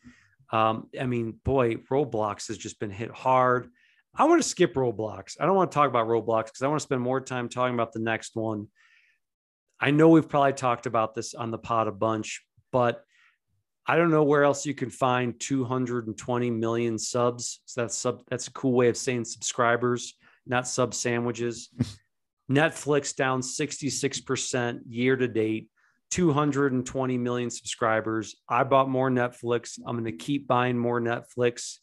Um, 0.52 0.90
I 1.00 1.06
mean, 1.06 1.40
boy, 1.44 1.76
Roblox 1.92 2.48
has 2.48 2.58
just 2.58 2.80
been 2.80 2.92
hit 2.92 3.12
hard. 3.12 3.70
I 4.16 4.26
want 4.26 4.42
to 4.42 4.48
skip 4.48 4.74
Roblox. 4.74 5.36
I 5.40 5.46
don't 5.46 5.56
want 5.56 5.72
to 5.72 5.76
talk 5.76 5.90
about 5.90 6.08
Roblox 6.08 6.46
because 6.46 6.62
I 6.62 6.68
want 6.68 6.80
to 6.80 6.84
spend 6.84 7.02
more 7.02 7.22
time 7.22 7.50
talking 7.50 7.76
about 7.76 7.92
the 7.92 8.00
next 8.00 8.36
one. 8.36 8.68
I 9.80 9.92
know 9.92 10.10
we've 10.10 10.28
probably 10.28 10.54
talked 10.54 10.88
about 10.88 11.14
this 11.14 11.36
on 11.36 11.52
the 11.52 11.58
pod 11.58 11.88
a 11.88 11.92
bunch, 11.92 12.44
but 12.72 13.04
I 13.86 13.96
don't 13.96 14.10
know 14.10 14.24
where 14.24 14.44
else 14.44 14.66
you 14.66 14.74
can 14.74 14.90
find 14.90 15.40
220 15.40 16.50
million 16.52 16.98
subs. 16.98 17.62
So 17.66 17.82
that's 17.82 17.96
sub 17.96 18.24
that's 18.28 18.48
a 18.48 18.52
cool 18.52 18.74
way 18.74 18.90
of 18.90 18.98
saying 18.98 19.26
subscribers, 19.26 20.16
not 20.46 20.68
sub 20.68 20.94
sandwiches. 20.94 21.70
Netflix 22.52 23.16
down 23.16 23.42
66% 23.42 24.80
year 24.88 25.16
to 25.18 25.28
date, 25.28 25.70
220 26.12 27.18
million 27.18 27.50
subscribers. 27.50 28.36
I 28.48 28.64
bought 28.64 28.90
more 28.90 29.10
Netflix. 29.10 29.80
I'm 29.86 29.96
going 29.96 30.06
to 30.06 30.12
keep 30.12 30.48
buying 30.48 30.78
more 30.78 31.02
Netflix. 31.02 31.78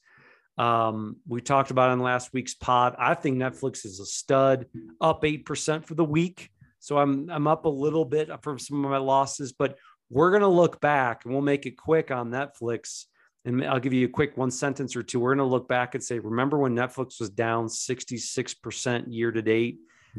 Um, 0.56 1.17
we 1.26 1.41
talked 1.41 1.71
about 1.71 1.91
on 1.91 2.00
last 2.00 2.32
week's 2.32 2.55
pod. 2.55 2.94
I 2.99 3.15
think 3.15 3.37
Netflix 3.37 3.85
is 3.85 4.00
a 4.00 4.06
stud, 4.06 4.67
up 5.00 5.23
8% 5.23 5.85
for 5.85 5.94
the 5.94 6.05
week. 6.05 6.50
So 6.79 6.99
I'm 6.99 7.31
I'm 7.31 7.47
up 7.47 7.65
a 7.65 7.71
little 7.71 8.05
bit 8.05 8.29
from 8.43 8.59
some 8.59 8.85
of 8.85 8.91
my 8.91 8.99
losses, 8.99 9.53
but 9.53 9.79
we're 10.11 10.31
gonna 10.31 10.47
look 10.47 10.82
back 10.82 11.25
and 11.25 11.32
we'll 11.32 11.43
make 11.43 11.65
it 11.65 11.79
quick 11.79 12.11
on 12.11 12.31
Netflix. 12.31 13.06
And 13.47 13.65
I'll 13.65 13.81
give 13.81 13.94
you 13.94 14.06
a 14.06 14.11
quick 14.11 14.37
one 14.37 14.50
sentence 14.50 14.94
or 14.94 15.03
two. 15.03 15.19
We're 15.19 15.35
gonna 15.35 15.49
look 15.49 15.67
back 15.67 15.94
and 15.94 16.05
say, 16.05 16.19
remember 16.19 16.59
when 16.59 16.77
Netflix 16.77 17.20
was 17.20 17.31
down 17.31 17.69
66% 17.69 19.05
year 19.09 19.32
to 19.32 19.41
date? 19.41 19.79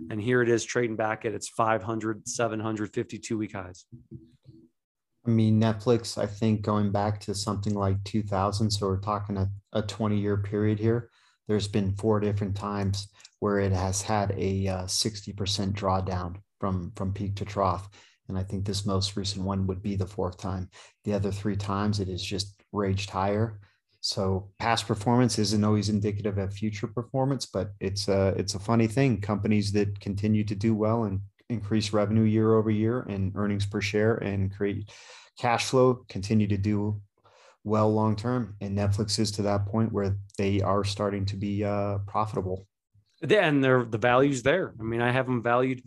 And 0.09 0.21
here 0.21 0.41
it 0.41 0.49
is 0.49 0.63
trading 0.63 0.95
back 0.95 1.25
at 1.25 1.33
its 1.33 1.47
500, 1.49 2.27
752 2.27 3.37
week 3.37 3.53
highs. 3.53 3.85
I 5.25 5.29
mean, 5.29 5.59
Netflix, 5.59 6.17
I 6.17 6.27
think 6.27 6.61
going 6.61 6.91
back 6.91 7.19
to 7.21 7.33
something 7.33 7.73
like 7.73 8.03
2000, 8.03 8.69
so 8.69 8.87
we're 8.87 8.99
talking 8.99 9.37
a, 9.37 9.49
a 9.73 9.81
20 9.81 10.17
year 10.17 10.37
period 10.37 10.79
here, 10.79 11.09
there's 11.47 11.67
been 11.67 11.95
four 11.95 12.19
different 12.19 12.55
times 12.55 13.07
where 13.39 13.59
it 13.59 13.71
has 13.71 14.01
had 14.01 14.33
a 14.37 14.67
uh, 14.67 14.83
60% 14.83 15.35
drawdown 15.73 16.35
from 16.59 16.91
from 16.95 17.13
peak 17.13 17.35
to 17.35 17.45
trough. 17.45 17.89
And 18.27 18.37
I 18.37 18.43
think 18.43 18.65
this 18.65 18.85
most 18.85 19.15
recent 19.15 19.45
one 19.45 19.67
would 19.67 19.83
be 19.83 19.95
the 19.95 20.07
fourth 20.07 20.37
time. 20.37 20.69
The 21.03 21.13
other 21.13 21.31
three 21.31 21.55
times 21.55 21.99
it 21.99 22.07
has 22.07 22.23
just 22.23 22.59
raged 22.71 23.09
higher. 23.09 23.59
So 24.05 24.51
past 24.59 24.85
performance 24.85 25.39
isn't 25.39 25.63
always 25.63 25.89
indicative 25.89 26.37
of 26.37 26.53
future 26.53 26.85
performance, 26.85 27.47
but 27.47 27.71
it's 27.79 28.07
a 28.07 28.35
it's 28.37 28.53
a 28.53 28.59
funny 28.59 28.85
thing. 28.85 29.19
Companies 29.19 29.71
that 29.71 29.99
continue 29.99 30.43
to 30.43 30.53
do 30.53 30.75
well 30.75 31.05
and 31.05 31.21
increase 31.49 31.91
revenue 31.91 32.21
year 32.21 32.53
over 32.53 32.69
year 32.69 33.01
and 33.09 33.31
earnings 33.35 33.65
per 33.65 33.81
share 33.81 34.17
and 34.17 34.55
create 34.55 34.91
cash 35.39 35.65
flow 35.65 36.05
continue 36.07 36.45
to 36.45 36.57
do 36.57 37.01
well 37.63 37.91
long 37.91 38.15
term. 38.15 38.55
And 38.61 38.77
Netflix 38.77 39.17
is 39.17 39.31
to 39.31 39.41
that 39.41 39.65
point 39.65 39.91
where 39.91 40.15
they 40.37 40.61
are 40.61 40.83
starting 40.83 41.25
to 41.25 41.35
be 41.35 41.63
uh, 41.63 41.97
profitable. 42.05 42.67
And 43.27 43.63
they're 43.63 43.85
the 43.85 43.97
values 43.97 44.43
there. 44.43 44.75
I 44.79 44.83
mean, 44.83 45.01
I 45.01 45.09
have 45.09 45.25
them 45.25 45.41
valued 45.41 45.81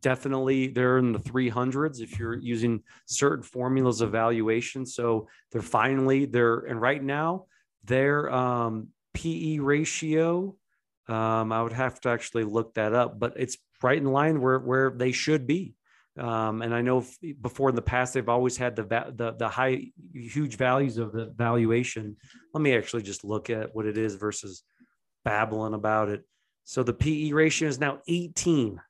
definitely 0.00 0.68
they're 0.68 0.98
in 0.98 1.12
the 1.12 1.18
300s 1.18 2.00
if 2.00 2.18
you're 2.18 2.38
using 2.38 2.82
certain 3.06 3.42
formulas 3.42 4.00
of 4.00 4.12
valuation 4.12 4.86
so 4.86 5.28
they're 5.50 5.60
finally 5.60 6.24
they're 6.24 6.60
and 6.60 6.80
right 6.80 7.02
now 7.02 7.44
their 7.90 8.32
um, 8.32 8.88
pe 9.12 9.58
ratio 9.58 10.56
um, 11.08 11.52
i 11.52 11.62
would 11.62 11.72
have 11.72 12.00
to 12.00 12.08
actually 12.08 12.44
look 12.44 12.74
that 12.74 12.94
up 12.94 13.18
but 13.18 13.34
it's 13.36 13.58
right 13.82 13.98
in 13.98 14.04
line 14.04 14.40
where 14.40 14.58
where 14.58 14.90
they 14.90 15.12
should 15.12 15.46
be 15.46 15.74
um, 16.18 16.60
and 16.62 16.74
I 16.74 16.82
know 16.82 17.04
before 17.40 17.70
in 17.70 17.76
the 17.76 17.82
past 17.82 18.14
they've 18.14 18.28
always 18.28 18.56
had 18.56 18.74
the, 18.76 18.82
the 18.82 19.36
the 19.38 19.48
high 19.48 19.86
huge 20.12 20.56
values 20.56 20.98
of 20.98 21.12
the 21.12 21.32
valuation. 21.36 22.16
Let 22.52 22.62
me 22.62 22.76
actually 22.76 23.02
just 23.02 23.24
look 23.24 23.48
at 23.48 23.74
what 23.74 23.86
it 23.86 23.96
is 23.96 24.16
versus 24.16 24.62
babbling 25.24 25.74
about 25.74 26.08
it. 26.08 26.24
So 26.64 26.82
the 26.82 26.92
PE 26.92 27.32
ratio 27.32 27.68
is 27.68 27.78
now 27.78 28.00
18. 28.08 28.80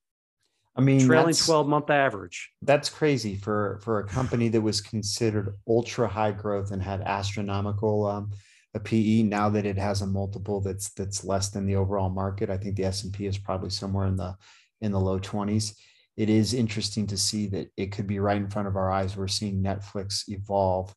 I 0.77 0.81
mean, 0.81 1.07
trailing 1.07 1.35
12 1.35 1.69
month 1.69 1.91
average. 1.91 2.51
That's 2.63 2.89
crazy 2.89 3.37
for 3.37 3.81
for 3.83 3.99
a 3.99 4.05
company 4.07 4.49
that 4.49 4.61
was 4.61 4.81
considered 4.81 5.55
ultra 5.69 6.09
high 6.09 6.33
growth 6.33 6.71
and 6.71 6.83
had 6.83 7.03
astronomical 7.03 8.07
um, 8.07 8.31
a 8.75 8.81
PE. 8.81 9.23
Now 9.23 9.49
that 9.51 9.67
it 9.67 9.79
has 9.79 10.03
a 10.03 10.07
multiple 10.07 10.61
that's 10.61 10.91
that's 10.91 11.25
less 11.25 11.51
than 11.51 11.67
the 11.67 11.77
overall 11.77 12.11
market, 12.11 12.51
I 12.51 12.57
think 12.57 12.77
the 12.77 12.85
S 12.85 13.05
and 13.05 13.13
P 13.13 13.27
is 13.27 13.39
probably 13.39 13.71
somewhere 13.71 14.07
in 14.07 14.17
the 14.17 14.37
in 14.81 14.93
the 14.93 15.01
low 15.01 15.19
20s. 15.19 15.75
It 16.17 16.29
is 16.29 16.55
interesting 16.55 17.07
to 17.09 17.17
see 17.17 17.47
that 17.49 17.69
it 17.77 17.93
could 17.93 18.07
be 18.07 18.19
right 18.19 18.37
in 18.37 18.51
front 18.51 18.69
of 18.69 18.77
our 18.77 18.91
eyes. 18.91 19.17
We're 19.17 19.29
seeing 19.29 19.63
Netflix 19.63 20.29
evolve 20.29 20.95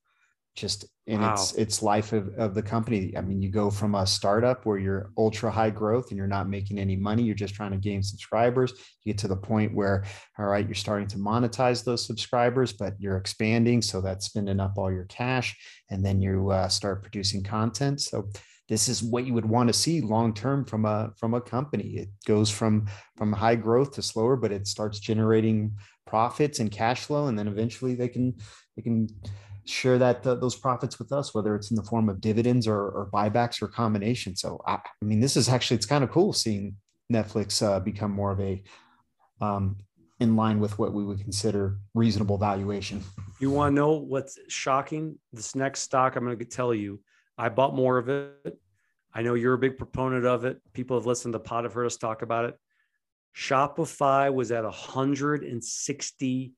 just 0.55 0.85
in 1.07 1.19
wow. 1.19 1.33
its 1.33 1.53
its 1.55 1.83
life 1.83 2.13
of, 2.13 2.29
of 2.37 2.53
the 2.53 2.61
company. 2.61 3.13
I 3.17 3.21
mean, 3.21 3.41
you 3.41 3.49
go 3.49 3.69
from 3.69 3.95
a 3.95 4.07
startup 4.07 4.65
where 4.65 4.77
you're 4.77 5.11
ultra 5.17 5.51
high 5.51 5.69
growth 5.69 6.09
and 6.09 6.17
you're 6.17 6.27
not 6.27 6.47
making 6.47 6.79
any 6.79 6.95
money, 6.95 7.23
you're 7.23 7.35
just 7.35 7.55
trying 7.55 7.71
to 7.71 7.77
gain 7.77 8.03
subscribers. 8.03 8.71
You 9.03 9.13
get 9.13 9.19
to 9.19 9.27
the 9.27 9.35
point 9.35 9.73
where, 9.73 10.05
all 10.37 10.45
right, 10.45 10.65
you're 10.65 10.75
starting 10.75 11.07
to 11.07 11.17
monetize 11.17 11.83
those 11.83 12.05
subscribers, 12.05 12.73
but 12.73 12.93
you're 12.99 13.17
expanding, 13.17 13.81
so 13.81 13.99
that's 13.99 14.27
spending 14.27 14.59
up 14.59 14.73
all 14.77 14.91
your 14.91 15.05
cash, 15.05 15.55
and 15.89 16.05
then 16.05 16.21
you 16.21 16.51
uh, 16.51 16.69
start 16.69 17.01
producing 17.01 17.43
content. 17.43 17.99
So 18.01 18.29
this 18.69 18.87
is 18.87 19.03
what 19.03 19.25
you 19.25 19.33
would 19.33 19.45
want 19.45 19.67
to 19.67 19.73
see 19.73 19.99
long 19.99 20.33
term 20.33 20.63
from 20.65 20.85
a 20.85 21.11
from 21.17 21.33
a 21.33 21.41
company. 21.41 21.97
It 21.97 22.09
goes 22.25 22.49
from 22.49 22.87
from 23.17 23.33
high 23.33 23.55
growth 23.55 23.93
to 23.93 24.01
slower, 24.01 24.37
but 24.37 24.53
it 24.53 24.67
starts 24.67 24.99
generating 24.99 25.75
profits 26.05 26.59
and 26.59 26.71
cash 26.71 27.01
flow, 27.01 27.27
and 27.27 27.37
then 27.37 27.47
eventually 27.47 27.95
they 27.95 28.07
can 28.07 28.35
they 28.77 28.81
can 28.81 29.09
share 29.65 29.97
that 29.97 30.25
uh, 30.25 30.35
those 30.35 30.55
profits 30.55 30.99
with 30.99 31.11
us, 31.11 31.33
whether 31.33 31.55
it's 31.55 31.71
in 31.71 31.75
the 31.75 31.83
form 31.83 32.09
of 32.09 32.21
dividends 32.21 32.67
or, 32.67 32.79
or 32.79 33.09
buybacks 33.13 33.61
or 33.61 33.67
combination. 33.67 34.35
So 34.35 34.61
I, 34.67 34.75
I, 34.75 35.05
mean, 35.05 35.19
this 35.19 35.37
is 35.37 35.49
actually 35.49 35.77
it's 35.77 35.85
kind 35.85 36.03
of 36.03 36.11
cool 36.11 36.33
seeing 36.33 36.75
Netflix 37.11 37.61
uh, 37.65 37.79
become 37.79 38.11
more 38.11 38.31
of 38.31 38.39
a 38.39 38.61
um, 39.41 39.77
in 40.19 40.35
line 40.35 40.59
with 40.59 40.77
what 40.79 40.93
we 40.93 41.03
would 41.03 41.19
consider 41.19 41.77
reasonable 41.93 42.37
valuation. 42.37 43.01
You 43.39 43.51
want 43.51 43.71
to 43.71 43.75
know 43.75 43.91
what's 43.93 44.37
shocking? 44.47 45.17
This 45.31 45.55
next 45.55 45.81
stock, 45.81 46.15
I'm 46.15 46.25
going 46.25 46.37
to 46.37 46.45
tell 46.45 46.73
you, 46.73 47.01
I 47.37 47.49
bought 47.49 47.75
more 47.75 47.97
of 47.97 48.09
it. 48.09 48.57
I 49.13 49.21
know 49.21 49.33
you're 49.33 49.53
a 49.53 49.59
big 49.59 49.77
proponent 49.77 50.25
of 50.25 50.45
it. 50.45 50.59
People 50.73 50.97
have 50.97 51.05
listened 51.05 51.33
to 51.33 51.39
pod, 51.39 51.65
have 51.65 51.73
heard 51.73 51.85
us 51.85 51.97
talk 51.97 52.21
about 52.21 52.45
it. 52.45 52.57
Shopify 53.35 54.33
was 54.33 54.51
at 54.51 54.63
160 54.63 56.53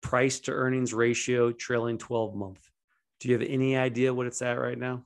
price 0.00 0.40
to 0.40 0.52
earnings 0.52 0.92
ratio 0.94 1.52
trailing 1.52 1.98
12 1.98 2.34
month. 2.34 2.60
Do 3.20 3.28
you 3.28 3.38
have 3.38 3.46
any 3.48 3.76
idea 3.76 4.14
what 4.14 4.26
it's 4.26 4.42
at 4.42 4.54
right 4.54 4.78
now? 4.78 5.04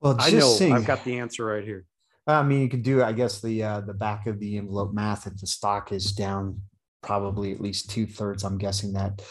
Well, 0.00 0.16
I 0.18 0.30
know 0.30 0.48
seeing, 0.48 0.72
I've 0.72 0.86
got 0.86 1.04
the 1.04 1.18
answer 1.18 1.44
right 1.44 1.64
here. 1.64 1.84
I 2.26 2.42
mean, 2.42 2.60
you 2.60 2.68
could 2.68 2.82
do, 2.82 3.02
I 3.02 3.12
guess, 3.12 3.40
the 3.40 3.62
uh, 3.62 3.80
the 3.80 3.94
back 3.94 4.26
of 4.26 4.38
the 4.38 4.58
envelope 4.58 4.92
math. 4.92 5.26
If 5.26 5.38
the 5.38 5.46
stock 5.46 5.92
is 5.92 6.12
down, 6.12 6.60
probably 7.02 7.52
at 7.52 7.60
least 7.60 7.90
two 7.90 8.06
thirds. 8.06 8.44
I'm 8.44 8.58
guessing 8.58 8.92
that 8.92 9.22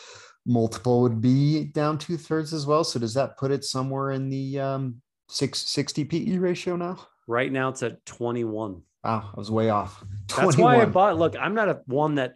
multiple 0.45 1.01
would 1.01 1.21
be 1.21 1.65
down 1.65 1.97
two 1.97 2.17
thirds 2.17 2.53
as 2.53 2.65
well. 2.65 2.83
So 2.83 2.99
does 2.99 3.13
that 3.13 3.37
put 3.37 3.51
it 3.51 3.63
somewhere 3.63 4.11
in 4.11 4.29
the 4.29 4.59
um, 4.59 5.01
six, 5.29 5.59
60 5.59 6.05
PE 6.05 6.37
ratio 6.37 6.75
now? 6.75 6.97
Right 7.27 7.51
now, 7.51 7.69
it's 7.69 7.83
at 7.83 8.05
21. 8.05 8.81
Wow, 9.03 9.29
I 9.33 9.37
was 9.37 9.51
way 9.51 9.69
off. 9.69 10.03
21. 10.27 10.47
That's 10.47 10.57
why 10.57 10.81
I 10.81 10.85
bought. 10.85 11.17
Look, 11.17 11.35
I'm 11.39 11.53
not 11.53 11.69
a 11.69 11.81
one 11.85 12.15
that 12.15 12.35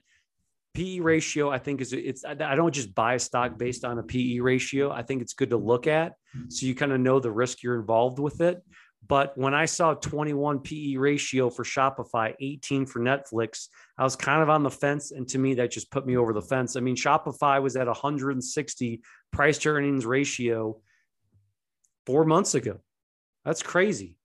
PE 0.74 1.00
ratio, 1.00 1.50
I 1.50 1.58
think 1.58 1.82
is 1.82 1.94
it's 1.94 2.24
I 2.24 2.34
don't 2.34 2.74
just 2.74 2.96
buy 2.96 3.16
a 3.16 3.20
stock 3.20 3.58
based 3.58 3.84
on 3.84 4.00
a 4.00 4.04
PE 4.04 4.40
ratio. 4.40 4.92
I 4.92 5.04
think 5.04 5.22
it's 5.22 5.34
good 5.34 5.50
to 5.50 5.58
look 5.58 5.88
at 5.88 6.13
so 6.50 6.66
you 6.66 6.75
kind 6.75 6.92
of 6.92 7.00
know 7.00 7.20
the 7.20 7.32
risk 7.32 7.62
you're 7.63 7.80
involved 7.80 8.20
with 8.20 8.42
it. 8.42 8.63
But 9.08 9.38
when 9.38 9.54
I 9.54 9.66
saw 9.66 9.94
21 9.94 10.60
PE 10.60 10.96
ratio 10.96 11.50
for 11.50 11.63
Shopify, 11.63 12.34
18 12.40 12.86
for 12.86 13.00
Netflix, 13.01 13.68
I 13.98 14.04
was 14.04 14.16
kind 14.16 14.42
of 14.42 14.50
on 14.50 14.63
the 14.63 14.70
fence. 14.70 15.12
And 15.12 15.28
to 15.30 15.40
me, 15.40 15.56
that 15.56 15.72
just 15.72 15.92
put 15.92 16.06
me 16.06 16.18
over 16.18 16.34
the 16.34 16.42
fence. 16.42 16.75
I 16.75 16.82
mean, 16.82 16.96
Shopify 16.96 17.62
was 17.62 17.75
at 17.75 17.88
160 17.88 19.01
price 19.34 19.58
to 19.60 19.70
earnings 19.70 20.06
ratio 20.06 20.80
four 22.06 22.25
months 22.25 22.56
ago. 22.56 22.80
That's 23.44 23.63
crazy. 23.63 24.18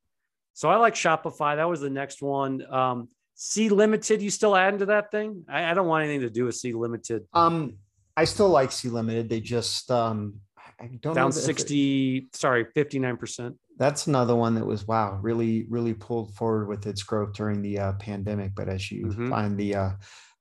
So 0.53 0.69
I 0.69 0.77
like 0.77 0.95
Shopify. 0.95 1.57
That 1.57 1.69
was 1.69 1.81
the 1.81 1.91
next 1.91 2.23
one. 2.23 2.63
Um, 2.73 3.09
Sea 3.39 3.69
Limited, 3.69 4.23
you 4.23 4.31
still 4.31 4.57
adding 4.57 4.79
to 4.81 4.87
that 4.87 5.11
thing? 5.11 5.45
I, 5.47 5.71
I, 5.71 5.75
don't 5.75 5.87
want 5.87 6.05
anything 6.05 6.23
to 6.23 6.31
do 6.31 6.47
with 6.47 6.55
Sea 6.55 6.73
Limited. 6.73 7.27
Um, 7.35 7.77
I 8.17 8.25
still 8.25 8.49
like 8.49 8.73
Sea 8.73 8.89
Limited. 8.89 9.29
They 9.29 9.41
just 9.41 9.91
um, 9.91 10.41
I 10.81 10.89
don't 11.03 11.15
down 11.15 11.33
sixty. 11.33 12.17
It, 12.17 12.35
sorry, 12.35 12.67
fifty 12.75 12.99
nine 12.99 13.19
percent. 13.19 13.57
That's 13.77 14.07
another 14.07 14.35
one 14.35 14.55
that 14.55 14.65
was 14.65 14.89
wow, 14.89 15.19
really, 15.21 15.67
really 15.69 15.93
pulled 15.93 16.35
forward 16.35 16.67
with 16.67 16.87
its 16.87 17.03
growth 17.03 17.35
during 17.35 17.61
the 17.61 17.79
uh, 17.79 17.93
pandemic. 17.95 18.55
But 18.55 18.71
as 18.71 18.91
you 18.91 19.09
mm-hmm. 19.09 19.29
find 19.29 19.59
the 19.59 19.75
uh, 19.75 19.91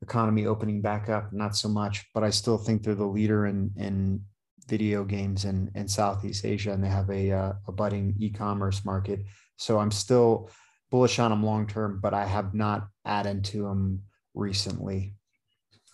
economy 0.01 0.45
opening 0.45 0.81
back 0.81 1.09
up, 1.09 1.33
not 1.33 1.57
so 1.57 1.67
much. 1.67 2.05
But 2.13 2.23
I 2.23 2.29
still 2.29 2.57
think 2.57 2.81
they're 2.81 2.95
the 2.95 3.05
leader 3.05 3.47
in 3.47 3.71
in 3.75 4.21
video 4.67 5.03
games 5.03 5.43
in 5.43 5.69
in 5.75 5.89
Southeast 5.89 6.45
Asia, 6.45 6.71
and 6.71 6.81
they 6.81 6.87
have 6.87 7.09
a 7.09 7.31
uh, 7.31 7.53
a 7.67 7.73
budding 7.73 8.15
e 8.19 8.29
commerce 8.29 8.85
market. 8.85 9.19
So 9.57 9.79
I'm 9.79 9.91
still 9.91 10.49
bullish 10.91 11.19
on 11.19 11.31
them 11.31 11.43
long 11.43 11.67
term, 11.67 11.99
but 12.01 12.13
I 12.13 12.25
have 12.25 12.53
not 12.53 12.87
added 13.05 13.43
to 13.45 13.63
them 13.63 14.03
recently. 14.33 15.15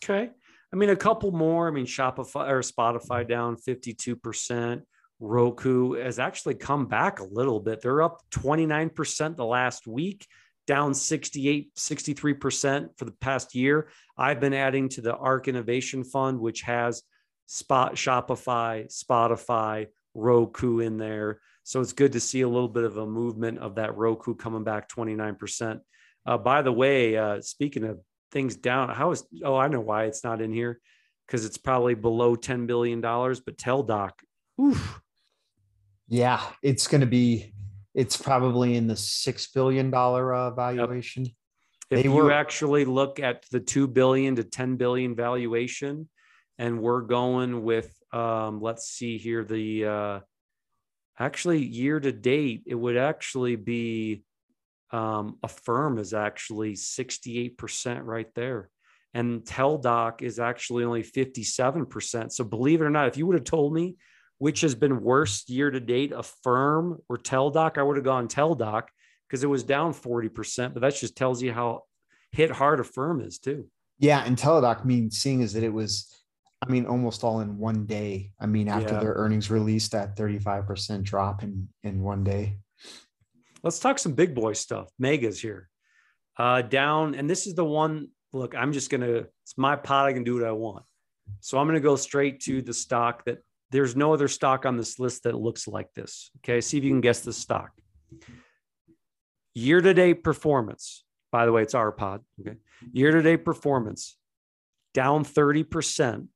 Okay. 0.03 0.29
I 0.73 0.75
mean, 0.75 0.89
a 0.89 0.95
couple 0.95 1.31
more. 1.31 1.67
I 1.67 1.71
mean, 1.71 1.85
Shopify 1.85 2.49
or 2.49 2.61
Spotify 2.61 3.27
down 3.27 3.57
52%. 3.57 4.81
Roku 5.19 5.93
has 5.93 6.17
actually 6.17 6.55
come 6.55 6.87
back 6.87 7.19
a 7.19 7.25
little 7.25 7.59
bit. 7.59 7.81
They're 7.81 8.01
up 8.01 8.21
29% 8.31 9.35
the 9.35 9.45
last 9.45 9.85
week, 9.85 10.25
down 10.65 10.93
68, 10.93 11.75
63% 11.75 12.97
for 12.97 13.05
the 13.05 13.11
past 13.11 13.53
year. 13.53 13.89
I've 14.17 14.39
been 14.39 14.53
adding 14.53 14.89
to 14.89 15.01
the 15.01 15.15
ARK 15.15 15.47
Innovation 15.47 16.03
Fund, 16.03 16.39
which 16.39 16.61
has 16.61 17.03
Spot 17.45 17.95
Shopify, 17.95 18.87
Spotify, 18.91 19.87
Roku 20.15 20.79
in 20.79 20.97
there. 20.97 21.39
So 21.71 21.79
it's 21.79 21.93
good 21.93 22.11
to 22.11 22.19
see 22.19 22.41
a 22.41 22.49
little 22.49 22.67
bit 22.67 22.83
of 22.83 22.97
a 22.97 23.05
movement 23.05 23.59
of 23.59 23.75
that 23.75 23.95
Roku 23.95 24.35
coming 24.35 24.65
back 24.65 24.89
29%. 24.89 25.79
Uh, 26.25 26.37
by 26.37 26.63
the 26.63 26.71
way, 26.73 27.15
uh, 27.15 27.39
speaking 27.39 27.85
of 27.85 28.01
things 28.29 28.57
down, 28.57 28.89
how 28.89 29.11
is, 29.11 29.23
oh, 29.45 29.55
I 29.55 29.69
know 29.69 29.79
why 29.79 30.03
it's 30.03 30.21
not 30.21 30.41
in 30.41 30.51
here 30.51 30.81
because 31.25 31.45
it's 31.45 31.57
probably 31.57 31.93
below 31.93 32.35
$10 32.35 32.67
billion, 32.67 32.99
but 32.99 33.55
Teladoc, 33.55 34.09
oof. 34.61 34.99
Yeah, 36.09 36.41
it's 36.61 36.87
going 36.87 36.99
to 36.99 37.07
be, 37.07 37.53
it's 37.95 38.17
probably 38.17 38.75
in 38.75 38.87
the 38.87 38.95
$6 38.95 39.47
billion 39.55 39.93
uh, 39.93 40.51
valuation. 40.51 41.23
Yep. 41.23 41.33
If 41.89 41.97
they 41.99 42.03
you 42.03 42.11
were, 42.11 42.33
actually 42.33 42.83
look 42.83 43.21
at 43.21 43.45
the 43.49 43.61
2 43.61 43.87
billion 43.87 44.35
to 44.35 44.43
10 44.43 44.75
billion 44.75 45.15
valuation, 45.15 46.09
and 46.57 46.81
we're 46.81 47.03
going 47.03 47.63
with, 47.63 47.95
um, 48.11 48.59
let's 48.59 48.89
see 48.89 49.17
here, 49.17 49.45
the, 49.45 49.85
uh, 49.85 50.19
actually 51.21 51.63
year 51.63 51.99
to 51.99 52.11
date, 52.11 52.63
it 52.65 52.75
would 52.75 52.97
actually 52.97 53.55
be 53.55 54.23
um, 54.91 55.37
Affirm 55.43 55.97
is 55.97 56.13
actually 56.13 56.73
68% 56.73 58.01
right 58.03 58.27
there. 58.35 58.69
And 59.13 59.41
Teladoc 59.41 60.21
is 60.21 60.39
actually 60.39 60.83
only 60.83 61.03
57%. 61.03 62.31
So 62.31 62.43
believe 62.43 62.81
it 62.81 62.85
or 62.85 62.89
not, 62.89 63.07
if 63.07 63.17
you 63.17 63.25
would 63.27 63.35
have 63.35 63.43
told 63.43 63.73
me 63.73 63.95
which 64.37 64.61
has 64.61 64.73
been 64.73 65.03
worse 65.03 65.47
year 65.47 65.69
to 65.69 65.79
date, 65.79 66.11
Affirm 66.11 66.97
or 67.07 67.17
Teladoc 67.17 67.77
I 67.77 67.83
would 67.83 67.97
have 67.97 68.05
gone 68.05 68.27
Teladoc 68.27 68.85
because 69.27 69.43
it 69.43 69.47
was 69.47 69.63
down 69.63 69.93
40%. 69.93 70.73
But 70.73 70.81
that 70.81 70.95
just 70.95 71.15
tells 71.15 71.43
you 71.43 71.53
how 71.53 71.83
hit 72.31 72.49
hard 72.49 72.79
Affirm 72.79 73.21
is 73.21 73.37
too. 73.37 73.67
Yeah. 73.99 74.23
And 74.25 74.35
Teladoc 74.35 74.83
means 74.83 75.19
seeing 75.19 75.41
is 75.41 75.53
that 75.53 75.63
it 75.63 75.71
was 75.71 76.20
I 76.61 76.69
mean, 76.69 76.85
almost 76.85 77.23
all 77.23 77.39
in 77.39 77.57
one 77.57 77.85
day. 77.85 78.31
I 78.39 78.45
mean, 78.45 78.67
after 78.67 78.93
yeah. 78.93 78.99
their 78.99 79.13
earnings 79.13 79.49
released, 79.49 79.91
that 79.93 80.15
35% 80.15 81.03
drop 81.03 81.43
in 81.43 81.67
in 81.83 82.01
one 82.03 82.23
day. 82.23 82.59
Let's 83.63 83.79
talk 83.79 83.99
some 83.99 84.13
big 84.13 84.35
boy 84.35 84.53
stuff. 84.53 84.89
Mega's 84.99 85.39
here. 85.39 85.69
Uh 86.37 86.61
down, 86.61 87.15
and 87.15 87.29
this 87.29 87.47
is 87.47 87.55
the 87.55 87.65
one. 87.65 88.09
Look, 88.31 88.55
I'm 88.55 88.73
just 88.73 88.89
gonna, 88.89 89.25
it's 89.43 89.57
my 89.57 89.75
pot, 89.75 90.07
I 90.07 90.13
can 90.13 90.23
do 90.23 90.35
what 90.35 90.43
I 90.43 90.51
want. 90.51 90.85
So 91.41 91.57
I'm 91.57 91.67
gonna 91.67 91.79
go 91.79 91.95
straight 91.95 92.41
to 92.41 92.61
the 92.61 92.73
stock 92.73 93.25
that 93.25 93.39
there's 93.71 93.95
no 93.95 94.13
other 94.13 94.27
stock 94.27 94.65
on 94.65 94.77
this 94.77 94.99
list 94.99 95.23
that 95.23 95.35
looks 95.35 95.67
like 95.67 95.93
this. 95.93 96.31
Okay, 96.37 96.61
see 96.61 96.77
if 96.77 96.83
you 96.83 96.91
can 96.91 97.01
guess 97.01 97.21
the 97.21 97.33
stock. 97.33 97.71
Year 99.53 99.81
to 99.81 99.93
date 99.93 100.23
performance. 100.23 101.03
By 101.31 101.45
the 101.45 101.51
way, 101.51 101.63
it's 101.63 101.75
our 101.75 101.91
pod. 101.91 102.21
Okay. 102.39 102.57
Year 102.91 103.11
to 103.11 103.21
date 103.21 103.45
performance 103.45 104.17
down 104.93 105.23
30% 105.23 106.27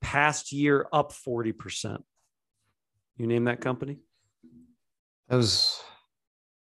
past 0.00 0.52
year 0.52 0.86
up 0.92 1.12
40%. 1.12 1.98
You 3.16 3.26
name 3.26 3.44
that 3.44 3.60
company? 3.60 3.98
That 5.28 5.36
was 5.36 5.80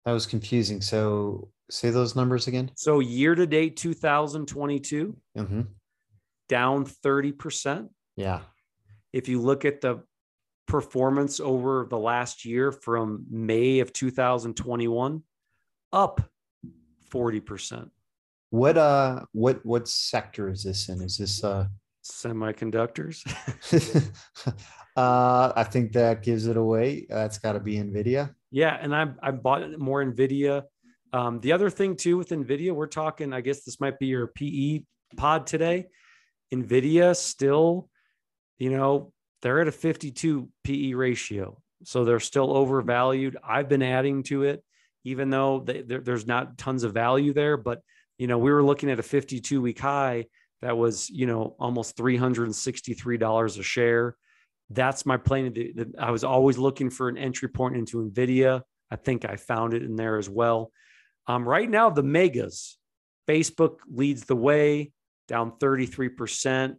that 0.05 0.11
was 0.11 0.25
confusing. 0.25 0.81
So 0.81 1.49
say 1.69 1.89
those 1.89 2.15
numbers 2.15 2.47
again. 2.47 2.71
So 2.75 2.99
year 2.99 3.35
to 3.35 3.45
date 3.45 3.77
2022 3.77 5.17
mm-hmm. 5.37 5.61
down 6.49 6.85
30%. 6.85 7.89
Yeah. 8.15 8.41
If 9.13 9.27
you 9.27 9.41
look 9.41 9.65
at 9.65 9.81
the 9.81 10.03
performance 10.67 11.39
over 11.39 11.87
the 11.89 11.97
last 11.97 12.45
year 12.45 12.71
from 12.71 13.25
May 13.29 13.79
of 13.79 13.93
2021 13.93 15.23
up 15.93 16.21
40%. 17.11 17.89
What 18.49 18.77
uh 18.77 19.25
what 19.33 19.65
what 19.65 19.87
sector 19.89 20.49
is 20.49 20.63
this 20.63 20.87
in? 20.87 21.01
Is 21.01 21.17
this 21.17 21.43
uh 21.43 21.67
semiconductors. 22.11 23.25
uh, 24.97 25.53
I 25.55 25.63
think 25.63 25.93
that 25.93 26.23
gives 26.23 26.47
it 26.47 26.57
away. 26.57 27.05
That's 27.09 27.37
got 27.37 27.53
to 27.53 27.59
be 27.59 27.75
Nvidia. 27.75 28.33
Yeah, 28.51 28.77
and 28.79 28.95
I 28.95 29.07
I 29.21 29.31
bought 29.31 29.77
more 29.79 30.03
Nvidia. 30.03 30.63
Um, 31.13 31.39
the 31.39 31.53
other 31.53 31.69
thing 31.69 31.95
too 31.95 32.17
with 32.17 32.29
Nvidia, 32.29 32.73
we're 32.73 32.87
talking. 32.87 33.33
I 33.33 33.41
guess 33.41 33.63
this 33.63 33.79
might 33.79 33.99
be 33.99 34.07
your 34.07 34.27
PE 34.27 34.81
pod 35.15 35.47
today. 35.47 35.87
Nvidia 36.53 37.15
still, 37.15 37.89
you 38.57 38.69
know, 38.69 39.11
they're 39.41 39.61
at 39.61 39.67
a 39.67 39.71
52 39.71 40.49
PE 40.63 40.93
ratio, 40.93 41.61
so 41.83 42.05
they're 42.05 42.19
still 42.19 42.55
overvalued. 42.55 43.37
I've 43.47 43.69
been 43.69 43.83
adding 43.83 44.23
to 44.23 44.43
it, 44.43 44.63
even 45.03 45.29
though 45.29 45.59
they, 45.59 45.81
there's 45.81 46.27
not 46.27 46.57
tons 46.57 46.83
of 46.83 46.93
value 46.93 47.33
there. 47.33 47.57
But 47.57 47.81
you 48.17 48.27
know, 48.27 48.37
we 48.37 48.51
were 48.51 48.63
looking 48.63 48.89
at 48.89 48.99
a 48.99 49.03
52 49.03 49.61
week 49.61 49.79
high 49.79 50.25
that 50.61 50.77
was 50.77 51.09
you 51.09 51.25
know 51.25 51.55
almost 51.59 51.97
$363 51.97 53.59
a 53.59 53.63
share 53.63 54.15
That's 54.69 55.05
my 55.05 55.17
plan. 55.17 55.53
I 55.97 56.11
was 56.11 56.23
always 56.23 56.57
looking 56.57 56.89
for 56.89 57.07
an 57.09 57.17
entry 57.17 57.47
point 57.47 57.77
into 57.77 58.03
NVIDIA. 58.03 58.61
I 58.91 58.95
think 58.95 59.25
I 59.25 59.35
found 59.35 59.73
it 59.73 59.83
in 59.83 59.95
there 59.95 60.17
as 60.17 60.29
well. 60.29 60.71
Um, 61.27 61.47
right 61.47 61.69
now, 61.69 61.89
the 61.89 62.03
megas, 62.03 62.77
Facebook 63.27 63.79
leads 63.89 64.25
the 64.25 64.35
way, 64.35 64.91
down 65.27 65.51
33%. 65.59 66.75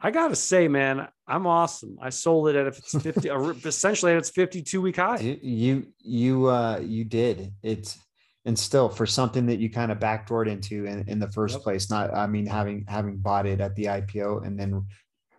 I 0.00 0.10
gotta 0.10 0.36
say, 0.36 0.68
man, 0.68 1.08
I'm 1.26 1.46
awesome. 1.46 1.98
I 2.00 2.10
sold 2.10 2.48
it 2.48 2.56
at 2.56 2.68
its 2.68 3.02
50, 3.02 3.28
essentially 3.64 4.12
at 4.12 4.18
its 4.18 4.30
52 4.30 4.80
week 4.80 4.96
high. 4.96 5.18
You, 5.18 5.88
you, 5.98 6.46
uh, 6.46 6.80
you 6.82 7.04
did. 7.04 7.52
It's 7.62 7.98
and 8.44 8.58
still 8.58 8.88
for 8.88 9.06
something 9.06 9.46
that 9.46 9.58
you 9.58 9.70
kind 9.70 9.92
of 9.92 9.98
backdoored 9.98 10.48
into 10.48 10.86
in, 10.86 11.06
in 11.08 11.18
the 11.18 11.30
first 11.30 11.54
yep. 11.56 11.62
place. 11.62 11.90
Not, 11.90 12.14
I 12.14 12.26
mean, 12.26 12.46
having 12.46 12.84
having 12.88 13.18
bought 13.18 13.46
it 13.46 13.60
at 13.60 13.74
the 13.74 13.84
IPO 13.84 14.46
and 14.46 14.58
then 14.58 14.86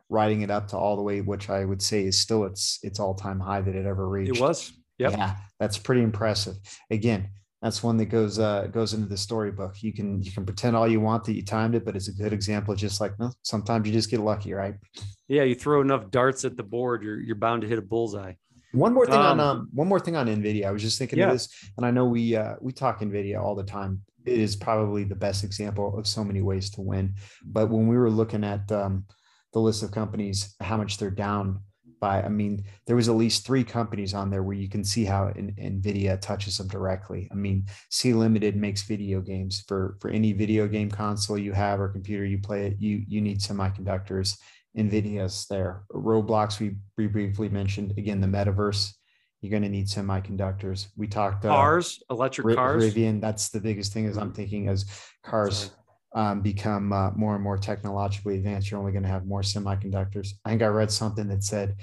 riding 0.10 0.42
it 0.42 0.52
up 0.52 0.68
to 0.68 0.78
all 0.78 0.96
the 0.96 1.02
way, 1.02 1.22
which 1.22 1.50
I 1.50 1.66
would 1.66 1.82
say 1.82 2.06
is 2.06 2.20
still 2.20 2.46
its 2.46 2.80
its 2.84 3.00
all 3.00 3.16
time 3.16 3.40
high 3.40 3.62
that 3.62 3.76
it 3.76 3.86
ever 3.86 4.08
reached. 4.08 4.38
It 4.38 4.42
was. 4.42 4.74
Yep. 5.00 5.14
Yeah, 5.14 5.36
that's 5.60 5.80
pretty 5.80 6.02
impressive. 6.02 6.58
Again, 6.92 7.30
that's 7.62 7.82
one 7.82 7.98
that 7.98 8.06
goes 8.06 8.38
uh, 8.38 8.68
goes 8.72 8.94
into 8.94 9.08
the 9.08 9.18
storybook. 9.18 9.82
You 9.82 9.94
can 9.94 10.22
you 10.22 10.32
can 10.32 10.46
pretend 10.46 10.76
all 10.76 10.88
you 10.88 11.00
want 11.00 11.24
that 11.26 11.34
you 11.34 11.44
timed 11.44 11.76
it, 11.76 11.86
but 11.86 11.96
it's 11.96 12.08
a 12.08 12.14
good 12.14 12.34
example. 12.34 12.76
Just 12.76 13.02
like 13.02 13.18
no, 13.20 13.32
sometimes 13.42 13.88
you 13.88 13.94
just 13.94 14.12
get 14.12 14.20
lucky, 14.20 14.54
right? 14.54 14.76
Yeah, 15.28 15.44
you 15.44 15.56
throw 15.56 15.82
enough 15.82 16.12
darts 16.12 16.44
at 16.46 16.58
the 16.58 16.64
board, 16.64 17.04
you're 17.04 17.20
you're 17.20 17.36
bound 17.36 17.62
to 17.62 17.68
hit 17.68 17.80
a 17.80 17.84
bullseye. 17.84 18.34
One 18.74 18.94
more 18.94 19.06
thing 19.06 19.16
um, 19.16 19.22
on 19.22 19.40
um, 19.40 19.70
one 19.74 19.88
more 19.88 20.00
thing 20.00 20.16
on 20.16 20.28
Nvidia. 20.28 20.66
I 20.66 20.72
was 20.72 20.82
just 20.82 20.98
thinking 20.98 21.20
yeah. 21.20 21.28
of 21.28 21.34
this, 21.34 21.50
and 21.78 21.86
I 21.86 21.92
know 21.92 22.06
we 22.06 22.36
uh, 22.36 22.56
we 22.62 22.72
talk 22.72 23.02
Nvidia 23.02 23.42
all 23.42 23.56
the 23.56 23.64
time. 23.64 24.02
It 24.26 24.40
is 24.40 24.56
probably 24.56 25.04
the 25.04 25.16
best 25.16 25.44
example 25.44 25.98
of 25.98 26.08
so 26.08 26.24
many 26.24 26.42
ways 26.42 26.70
to 26.72 26.82
win. 26.82 27.16
But 27.44 27.70
when 27.70 27.88
we 27.88 27.98
were 27.98 28.12
looking 28.12 28.44
at 28.44 28.72
um, 28.72 29.06
the 29.54 29.60
list 29.60 29.84
of 29.84 29.92
companies, 29.92 30.56
how 30.62 30.78
much 30.78 30.98
they're 30.98 31.10
down 31.10 31.62
by. 32.02 32.22
I 32.22 32.28
mean, 32.28 32.66
there 32.86 32.98
was 32.98 33.08
at 33.08 33.16
least 33.16 33.46
three 33.46 33.64
companies 33.64 34.14
on 34.14 34.30
there 34.30 34.44
where 34.44 34.58
you 34.58 34.68
can 34.68 34.84
see 34.84 35.06
how 35.06 35.28
in, 35.30 35.54
NVIDIA 35.56 36.20
touches 36.20 36.58
them 36.58 36.68
directly. 36.68 37.30
I 37.32 37.36
mean, 37.36 37.68
Sea 37.90 38.14
Limited 38.14 38.58
makes 38.58 38.82
video 38.82 39.22
games 39.22 39.64
for 39.68 39.96
for 40.02 40.10
any 40.10 40.34
video 40.34 40.68
game 40.68 40.92
console 40.92 41.38
you 41.38 41.54
have 41.54 41.80
or 41.80 41.88
computer 41.88 42.26
you 42.26 42.40
play 42.40 42.66
it. 42.68 42.76
You 42.80 43.04
you 43.08 43.22
need 43.22 43.40
semiconductors. 43.40 44.38
NVIDIA's 44.78 45.48
there. 45.48 45.84
Roblox 45.92 46.60
we, 46.60 46.76
we 46.98 47.08
briefly 47.08 47.50
mentioned. 47.50 47.94
Again, 47.98 48.22
the 48.22 48.28
metaverse. 48.28 48.94
You're 49.42 49.52
going 49.52 49.64
to 49.64 49.70
need 49.70 49.88
semiconductors. 49.88 50.88
We 50.96 51.08
talked 51.08 51.46
uh, 51.46 51.50
cars, 51.50 52.02
electric 52.12 52.56
cars. 52.56 52.84
Rivian. 52.84 53.20
That's 53.20 53.50
the 53.50 53.60
biggest 53.60 53.92
thing. 53.92 54.06
Is 54.06 54.18
I'm 54.18 54.34
thinking 54.34 54.68
as 54.68 54.86
cars 55.24 55.72
um, 56.14 56.42
become 56.42 56.94
uh, 56.94 57.12
more 57.12 57.36
and 57.36 57.44
more 57.44 57.58
technologically 57.58 58.38
advanced, 58.38 58.70
you're 58.70 58.80
only 58.80 58.92
going 58.92 59.04
to 59.04 59.10
have 59.10 59.26
more 59.26 59.42
semiconductors. 59.42 60.34
I 60.46 60.50
think 60.50 60.62
I 60.62 60.68
read 60.68 60.92
something 60.92 61.28
that 61.30 61.44
said 61.44 61.78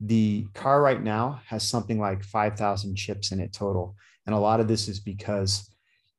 the 0.00 0.46
car 0.54 0.80
right 0.80 1.02
now 1.02 1.40
has 1.46 1.66
something 1.66 1.98
like 1.98 2.22
5,000 2.24 2.94
chips 2.96 3.32
in 3.32 3.40
it 3.40 3.52
total. 3.52 3.96
And 4.26 4.34
a 4.34 4.38
lot 4.38 4.60
of 4.60 4.68
this 4.68 4.88
is 4.88 5.00
because 5.00 5.68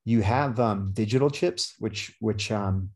you 0.04 0.22
have 0.22 0.58
um, 0.60 0.90
digital 0.92 1.30
chips, 1.30 1.74
which 1.78 2.14
which 2.20 2.50
um, 2.50 2.90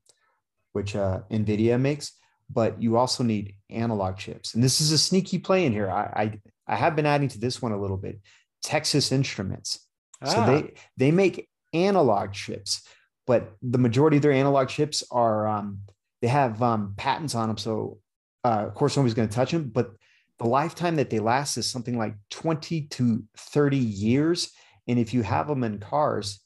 which 0.73 0.97
uh, 0.97 1.21
NVIDIA 1.31 1.81
makes, 1.81 2.13
but 2.51 2.81
you 2.81 2.97
also 2.97 3.25
need 3.25 3.55
analog 3.71 4.17
chips. 4.17 4.55
And 4.55 4.63
this 4.63 4.81
is 4.81 4.93
a 4.93 4.99
sneaky 4.99 5.39
play 5.39 5.67
in 5.67 5.73
here. 5.73 5.91
I, 5.91 6.41
I, 6.69 6.75
I 6.75 6.77
have 6.77 6.97
been 6.97 7.07
adding 7.07 7.29
to 7.29 7.39
this 7.39 7.61
one 7.61 7.73
a 7.73 7.81
little 7.81 7.97
bit. 7.97 8.21
Texas 8.63 9.13
Instruments. 9.13 9.87
Ah. 10.23 10.27
So 10.27 10.47
they 10.47 10.73
they 10.97 11.11
make 11.11 11.49
analog 11.73 12.33
chips 12.33 12.83
but 13.27 13.57
the 13.61 13.79
majority 13.79 14.17
of 14.17 14.23
their 14.23 14.33
analog 14.33 14.69
chips 14.69 15.03
are 15.11 15.47
um, 15.49 15.81
they 16.23 16.29
have 16.29 16.63
um, 16.63 16.95
patents 16.97 17.35
on 17.35 17.49
them. 17.49 17.59
So 17.59 17.99
uh, 18.45 18.65
of 18.67 18.75
course 18.75 18.97
nobody's 18.97 19.15
going 19.15 19.29
to 19.29 19.35
touch 19.35 19.51
them, 19.51 19.69
but 19.69 19.91
the 20.39 20.47
lifetime 20.47 20.97
that 20.97 21.11
they 21.11 21.19
last 21.19 21.57
is 21.57 21.67
something 21.67 21.99
like 21.99 22.15
20 22.31 22.83
to 22.83 23.25
30 23.37 23.77
years. 23.77 24.53
And 24.87 24.99
if 24.99 25.13
you 25.13 25.23
have 25.23 25.49
them 25.49 25.65
in 25.65 25.79
cars, 25.79 26.41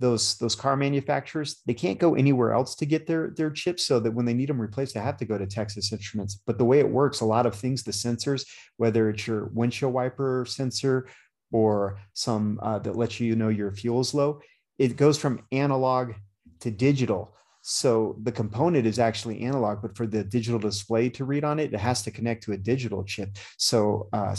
those 0.00 0.36
those 0.38 0.56
car 0.56 0.76
manufacturers 0.76 1.60
they 1.66 1.74
can't 1.74 1.98
go 1.98 2.14
anywhere 2.14 2.52
else 2.52 2.74
to 2.74 2.86
get 2.86 3.06
their 3.06 3.30
their 3.36 3.50
chips 3.50 3.84
so 3.84 4.00
that 4.00 4.12
when 4.12 4.24
they 4.24 4.34
need 4.34 4.48
them 4.48 4.60
replaced 4.60 4.94
they 4.94 5.00
have 5.00 5.16
to 5.16 5.24
go 5.24 5.38
to 5.38 5.46
texas 5.46 5.92
instruments 5.92 6.40
but 6.46 6.58
the 6.58 6.64
way 6.64 6.80
it 6.80 6.88
works 6.88 7.20
a 7.20 7.24
lot 7.24 7.46
of 7.46 7.54
things 7.54 7.82
the 7.82 7.92
sensors 7.92 8.46
whether 8.78 9.10
it's 9.10 9.26
your 9.26 9.50
windshield 9.54 9.92
wiper 9.92 10.44
sensor 10.48 11.06
or 11.52 11.98
some 12.14 12.58
uh, 12.62 12.78
that 12.78 12.96
lets 12.96 13.20
you 13.20 13.36
know 13.36 13.48
your 13.48 13.70
fuel 13.70 14.00
is 14.00 14.14
low 14.14 14.40
it 14.80 14.96
goes 14.96 15.18
from 15.18 15.42
analog 15.52 16.14
to 16.60 16.70
digital. 16.70 17.34
So 17.70 18.16
the 18.24 18.32
component 18.32 18.84
is 18.84 18.98
actually 18.98 19.42
analog, 19.42 19.80
but 19.80 19.96
for 19.96 20.04
the 20.04 20.24
digital 20.24 20.58
display 20.58 21.08
to 21.10 21.24
read 21.24 21.44
on 21.44 21.60
it, 21.60 21.72
it 21.72 21.78
has 21.78 22.02
to 22.02 22.10
connect 22.10 22.42
to 22.44 22.52
a 22.52 22.56
digital 22.56 23.04
chip. 23.04 23.38
So 23.58 24.08
uh, 24.12 24.34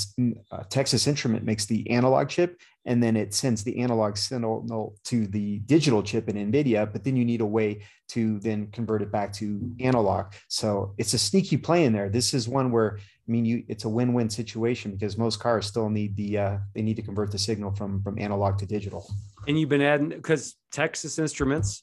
uh, 0.51 0.63
Texas 0.69 1.07
Instrument 1.07 1.45
makes 1.45 1.65
the 1.65 1.89
analog 1.89 2.27
chip, 2.27 2.59
and 2.83 3.01
then 3.01 3.15
it 3.15 3.33
sends 3.33 3.63
the 3.63 3.79
analog 3.79 4.17
signal 4.17 4.97
to 5.05 5.27
the 5.27 5.59
digital 5.59 6.03
chip 6.03 6.27
in 6.27 6.51
NVIDIA. 6.51 6.91
But 6.91 7.05
then 7.05 7.15
you 7.15 7.23
need 7.23 7.39
a 7.39 7.45
way 7.45 7.83
to 8.09 8.37
then 8.39 8.67
convert 8.67 9.01
it 9.01 9.13
back 9.13 9.31
to 9.33 9.75
analog. 9.79 10.33
So 10.49 10.93
it's 10.97 11.13
a 11.13 11.17
sneaky 11.17 11.55
play 11.55 11.85
in 11.85 11.93
there. 11.93 12.09
This 12.09 12.33
is 12.33 12.49
one 12.49 12.69
where 12.69 12.97
I 12.97 13.31
mean, 13.31 13.45
you 13.45 13.63
it's 13.69 13.85
a 13.85 13.89
win-win 13.89 14.29
situation 14.29 14.91
because 14.91 15.17
most 15.17 15.39
cars 15.39 15.65
still 15.65 15.89
need 15.89 16.17
the 16.17 16.37
uh, 16.37 16.57
they 16.75 16.81
need 16.81 16.97
to 16.97 17.01
convert 17.01 17.31
the 17.31 17.37
signal 17.37 17.73
from 17.73 18.03
from 18.03 18.19
analog 18.19 18.57
to 18.57 18.65
digital. 18.65 19.09
And 19.47 19.57
you've 19.57 19.69
been 19.69 19.81
adding 19.81 20.09
because 20.09 20.55
Texas 20.73 21.17
Instruments, 21.17 21.81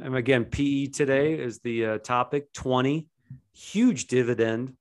and 0.00 0.16
again, 0.16 0.44
PE 0.44 0.86
today 0.86 1.34
is 1.34 1.60
the 1.60 1.86
uh, 1.86 1.98
topic. 1.98 2.52
Twenty, 2.52 3.08
huge 3.52 4.06
dividend, 4.06 4.74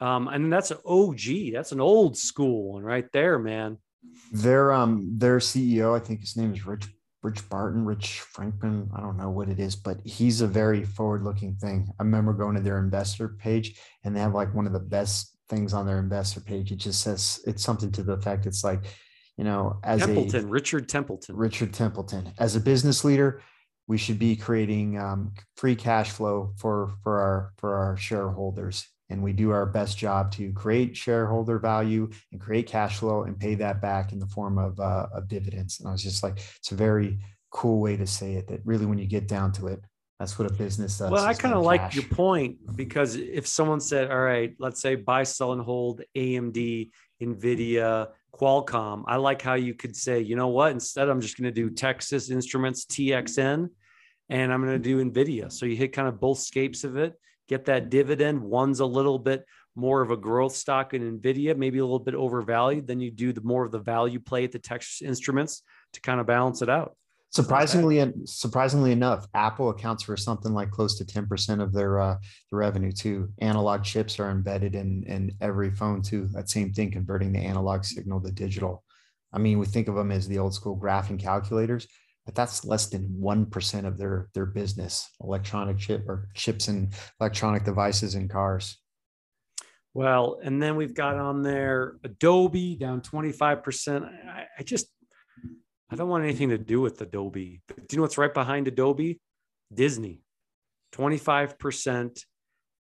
um, 0.00 0.28
and 0.28 0.52
that's 0.52 0.70
an 0.70 0.78
OG. 0.84 1.52
That's 1.52 1.72
an 1.72 1.80
old 1.80 2.16
school 2.16 2.74
one 2.74 2.82
right 2.82 3.10
there, 3.12 3.38
man. 3.38 3.78
Their 4.32 4.72
um 4.72 5.18
their 5.18 5.38
CEO, 5.38 5.94
I 5.94 6.04
think 6.04 6.20
his 6.20 6.36
name 6.36 6.52
is 6.52 6.66
Rich 6.66 6.88
Rich 7.22 7.48
Barton, 7.48 7.84
Rich 7.84 8.20
Franklin. 8.20 8.88
I 8.94 9.00
don't 9.00 9.18
know 9.18 9.30
what 9.30 9.48
it 9.48 9.60
is, 9.60 9.76
but 9.76 10.00
he's 10.04 10.40
a 10.40 10.46
very 10.46 10.84
forward 10.84 11.22
looking 11.22 11.54
thing. 11.54 11.88
I 11.98 12.02
remember 12.02 12.32
going 12.32 12.56
to 12.56 12.62
their 12.62 12.78
investor 12.78 13.28
page 13.28 13.78
and 14.04 14.16
they 14.16 14.20
have 14.20 14.34
like 14.34 14.54
one 14.54 14.66
of 14.66 14.72
the 14.72 14.80
best 14.80 15.36
things 15.48 15.74
on 15.74 15.86
their 15.86 15.98
investor 15.98 16.40
page. 16.40 16.72
It 16.72 16.76
just 16.76 17.02
says 17.02 17.40
it's 17.46 17.62
something 17.62 17.92
to 17.92 18.02
the 18.02 18.14
effect 18.14 18.46
it's 18.46 18.64
like, 18.64 18.84
you 19.36 19.44
know, 19.44 19.78
as 19.84 20.00
Templeton, 20.00 20.44
a, 20.46 20.48
Richard 20.48 20.88
Templeton. 20.88 21.36
Richard 21.36 21.74
Templeton. 21.74 22.32
As 22.38 22.56
a 22.56 22.60
business 22.60 23.04
leader, 23.04 23.42
we 23.90 23.98
should 23.98 24.20
be 24.20 24.36
creating 24.36 24.96
um, 24.96 25.32
free 25.56 25.74
cash 25.74 26.10
flow 26.10 26.52
for 26.56 26.92
for 27.02 27.18
our 27.18 27.52
for 27.58 27.74
our 27.74 27.96
shareholders 27.96 28.86
and 29.10 29.20
we 29.20 29.32
do 29.32 29.50
our 29.50 29.66
best 29.66 29.98
job 29.98 30.30
to 30.30 30.52
create 30.52 30.96
shareholder 30.96 31.58
value 31.58 32.08
and 32.30 32.40
create 32.40 32.68
cash 32.68 32.98
flow 32.98 33.24
and 33.24 33.36
pay 33.36 33.56
that 33.56 33.82
back 33.82 34.12
in 34.12 34.20
the 34.20 34.26
form 34.28 34.56
of, 34.56 34.78
uh, 34.78 35.08
of 35.12 35.26
dividends. 35.26 35.80
And 35.80 35.88
I 35.88 35.90
was 35.90 36.04
just 36.04 36.22
like, 36.22 36.38
it's 36.58 36.70
a 36.70 36.76
very 36.76 37.18
cool 37.50 37.80
way 37.80 37.96
to 37.96 38.06
say 38.06 38.34
it 38.34 38.46
that 38.46 38.60
really, 38.64 38.86
when 38.86 38.98
you 38.98 39.06
get 39.06 39.26
down 39.26 39.50
to 39.54 39.66
it, 39.66 39.82
that's 40.20 40.38
what 40.38 40.48
a 40.48 40.54
business 40.54 40.96
does. 40.98 41.10
Well, 41.10 41.24
I 41.24 41.34
kind 41.34 41.54
of 41.54 41.64
like 41.64 41.92
your 41.92 42.04
point 42.04 42.76
because 42.76 43.16
if 43.16 43.48
someone 43.48 43.80
said, 43.80 44.12
all 44.12 44.20
right, 44.20 44.54
let's 44.60 44.80
say 44.80 44.94
buy, 44.94 45.24
sell, 45.24 45.54
and 45.54 45.62
hold 45.62 46.02
AMD, 46.16 46.90
NVIDIA, 47.20 48.08
Qualcomm, 48.32 49.02
I 49.08 49.16
like 49.16 49.42
how 49.42 49.54
you 49.54 49.74
could 49.74 49.96
say, 49.96 50.20
you 50.20 50.36
know 50.36 50.48
what, 50.48 50.70
instead, 50.70 51.08
I'm 51.08 51.20
just 51.20 51.36
going 51.36 51.52
to 51.52 51.60
do 51.60 51.68
Texas 51.68 52.30
Instruments, 52.30 52.84
TXN, 52.84 53.70
and 54.30 54.52
I'm 54.52 54.62
going 54.62 54.72
to 54.72 54.78
do 54.78 55.04
NVIDIA. 55.04 55.52
So 55.52 55.66
you 55.66 55.76
hit 55.76 55.92
kind 55.92 56.08
of 56.08 56.18
both 56.18 56.38
scapes 56.38 56.84
of 56.84 56.96
it 56.96 57.14
get 57.50 57.64
that 57.64 57.90
dividend. 57.90 58.40
One's 58.40 58.78
a 58.78 58.86
little 58.86 59.18
bit 59.18 59.44
more 59.74 60.00
of 60.02 60.12
a 60.12 60.16
growth 60.16 60.54
stock 60.54 60.94
in 60.94 61.18
Nvidia, 61.18 61.56
maybe 61.56 61.80
a 61.80 61.84
little 61.84 61.98
bit 61.98 62.14
overvalued. 62.14 62.86
Then 62.86 63.00
you 63.00 63.10
do 63.10 63.32
the 63.32 63.40
more 63.40 63.64
of 63.64 63.72
the 63.72 63.80
value 63.80 64.20
play 64.20 64.44
at 64.44 64.52
the 64.52 64.58
Texas 64.60 65.02
Instruments 65.02 65.62
to 65.94 66.00
kind 66.00 66.20
of 66.20 66.26
balance 66.26 66.62
it 66.62 66.70
out. 66.70 66.96
Surprisingly, 67.30 68.12
surprisingly 68.24 68.92
enough, 68.92 69.26
Apple 69.34 69.70
accounts 69.70 70.04
for 70.04 70.16
something 70.16 70.52
like 70.52 70.70
close 70.70 70.98
to 70.98 71.04
ten 71.04 71.26
percent 71.26 71.60
of 71.60 71.72
their 71.72 72.00
uh, 72.00 72.16
the 72.50 72.56
revenue 72.56 72.90
too. 72.90 73.28
Analog 73.38 73.84
chips 73.84 74.18
are 74.18 74.30
embedded 74.30 74.74
in 74.74 75.04
in 75.04 75.32
every 75.40 75.70
phone 75.70 76.02
too. 76.02 76.28
That 76.32 76.50
same 76.50 76.72
thing, 76.72 76.90
converting 76.90 77.32
the 77.32 77.38
analog 77.38 77.84
signal 77.84 78.20
to 78.22 78.32
digital. 78.32 78.82
I 79.32 79.38
mean, 79.38 79.60
we 79.60 79.66
think 79.66 79.86
of 79.86 79.94
them 79.94 80.10
as 80.10 80.26
the 80.26 80.38
old 80.38 80.54
school 80.54 80.76
graphing 80.76 81.20
calculators 81.20 81.86
but 82.30 82.36
that's 82.36 82.64
less 82.64 82.86
than 82.86 83.08
1% 83.20 83.86
of 83.86 83.98
their 83.98 84.28
their 84.34 84.46
business 84.46 85.10
electronic 85.20 85.78
chip 85.78 86.08
or 86.08 86.28
chips 86.34 86.68
and 86.68 86.94
electronic 87.20 87.64
devices 87.64 88.14
in 88.14 88.28
cars. 88.28 88.78
Well 89.94 90.38
and 90.40 90.62
then 90.62 90.76
we've 90.76 90.94
got 90.94 91.16
on 91.16 91.42
there 91.42 91.96
adobe 92.04 92.76
down 92.76 93.00
25% 93.00 94.04
I, 94.28 94.44
I 94.56 94.62
just 94.62 94.86
i 95.90 95.96
don't 95.96 96.08
want 96.08 96.22
anything 96.22 96.50
to 96.50 96.58
do 96.58 96.80
with 96.80 97.00
adobe. 97.00 97.62
But 97.66 97.88
do 97.88 97.96
you 97.96 97.96
know 97.96 98.02
what's 98.02 98.16
right 98.16 98.32
behind 98.32 98.68
adobe? 98.68 99.18
Disney 99.74 100.22
25% 100.94 102.24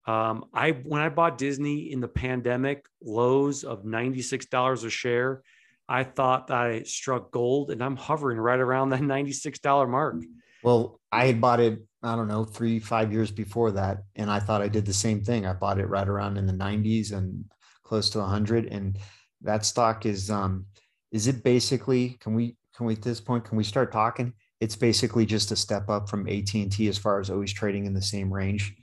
um, 0.07 0.47
I 0.55 0.71
when 0.71 1.03
I 1.03 1.11
bought 1.11 1.37
Disney 1.37 1.93
in 1.93 2.01
the 2.01 2.09
pandemic 2.09 2.87
lows 3.03 3.65
of 3.65 3.83
$96 3.83 4.85
a 4.85 4.89
share, 4.89 5.43
I 5.89 6.05
thought 6.05 6.51
I 6.51 6.83
struck 6.83 7.31
gold 7.31 7.71
and 7.71 7.83
I'm 7.83 7.97
hovering 7.97 8.39
right 8.39 8.59
around 8.59 8.91
that 8.91 9.01
$96 9.03 9.89
mark. 9.89 10.17
Well, 10.63 11.01
I 11.13 11.27
had 11.27 11.41
bought 11.41 11.61
it, 11.61 11.81
I 12.03 12.17
don't 12.17 12.29
know, 12.29 12.45
three, 12.45 12.79
five 12.81 13.13
years 13.13 13.31
before 13.31 13.71
that. 13.73 14.03
And 14.17 14.31
I 14.31 14.41
thought 14.41 14.63
I 14.63 14.69
did 14.69 14.85
the 14.85 14.93
same 14.93 15.23
thing. 15.23 15.47
I 15.47 15.53
bought 15.53 15.79
it 15.79 15.87
right 15.87 16.09
around 16.09 16.39
in 16.39 16.47
the 16.47 16.53
90s 16.53 17.13
and 17.13 17.45
close 17.87 18.11
to 18.11 18.19
100 18.19 18.67
and 18.67 18.99
that 19.43 19.65
stock 19.65 20.07
is 20.07 20.29
um 20.29 20.67
is 21.13 21.29
it 21.29 21.45
basically 21.45 22.17
can 22.21 22.35
we 22.35 22.57
can 22.77 22.85
we 22.85 22.95
at 22.95 23.03
this 23.03 23.21
point 23.21 23.45
can 23.45 23.57
we 23.57 23.63
start 23.63 23.93
talking 23.93 24.33
it's 24.61 24.75
basically 24.75 25.25
just 25.25 25.53
a 25.53 25.57
step 25.57 25.89
up 25.89 26.09
from 26.09 26.27
AT&T 26.29 26.89
as 26.89 26.99
far 26.99 27.21
as 27.21 27.31
always 27.31 27.53
trading 27.53 27.87
in 27.87 27.95
the 27.95 28.03
same 28.03 28.33
range 28.33 28.75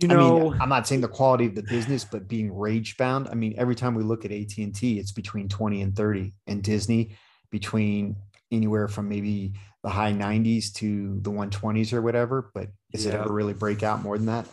You 0.00 0.08
know, 0.08 0.48
I 0.48 0.50
mean, 0.50 0.60
I'm 0.60 0.68
not 0.68 0.86
saying 0.86 1.00
the 1.00 1.08
quality 1.08 1.46
of 1.46 1.56
the 1.56 1.62
business, 1.62 2.04
but 2.04 2.28
being 2.28 2.56
rage 2.56 2.96
bound. 2.96 3.28
I 3.28 3.34
mean, 3.34 3.54
every 3.58 3.74
time 3.74 3.94
we 3.94 4.04
look 4.04 4.24
at 4.24 4.30
AT 4.30 4.56
and 4.58 4.74
T, 4.74 4.98
it's 4.98 5.12
between 5.12 5.48
20 5.48 5.82
and 5.82 5.96
30, 5.96 6.34
and 6.46 6.62
Disney 6.62 7.16
between 7.50 8.16
anywhere 8.52 8.86
from 8.86 9.08
maybe 9.08 9.54
the 9.82 9.88
high 9.88 10.12
90s 10.12 10.72
to 10.74 11.18
the 11.20 11.30
120s 11.30 11.92
or 11.92 12.02
whatever. 12.02 12.50
But 12.54 12.68
does 12.92 13.06
it 13.06 13.14
ever 13.14 13.32
really 13.32 13.54
break 13.54 13.82
out 13.82 14.02
more 14.02 14.16
than 14.16 14.26
that? 14.26 14.46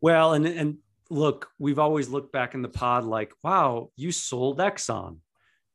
Well, 0.00 0.34
and 0.34 0.46
and 0.46 0.78
look, 1.10 1.48
we've 1.58 1.78
always 1.78 2.08
looked 2.08 2.32
back 2.32 2.54
in 2.54 2.62
the 2.62 2.68
pod 2.68 3.04
like, 3.04 3.32
wow, 3.42 3.90
you 3.96 4.12
sold 4.12 4.58
Exxon, 4.58 5.18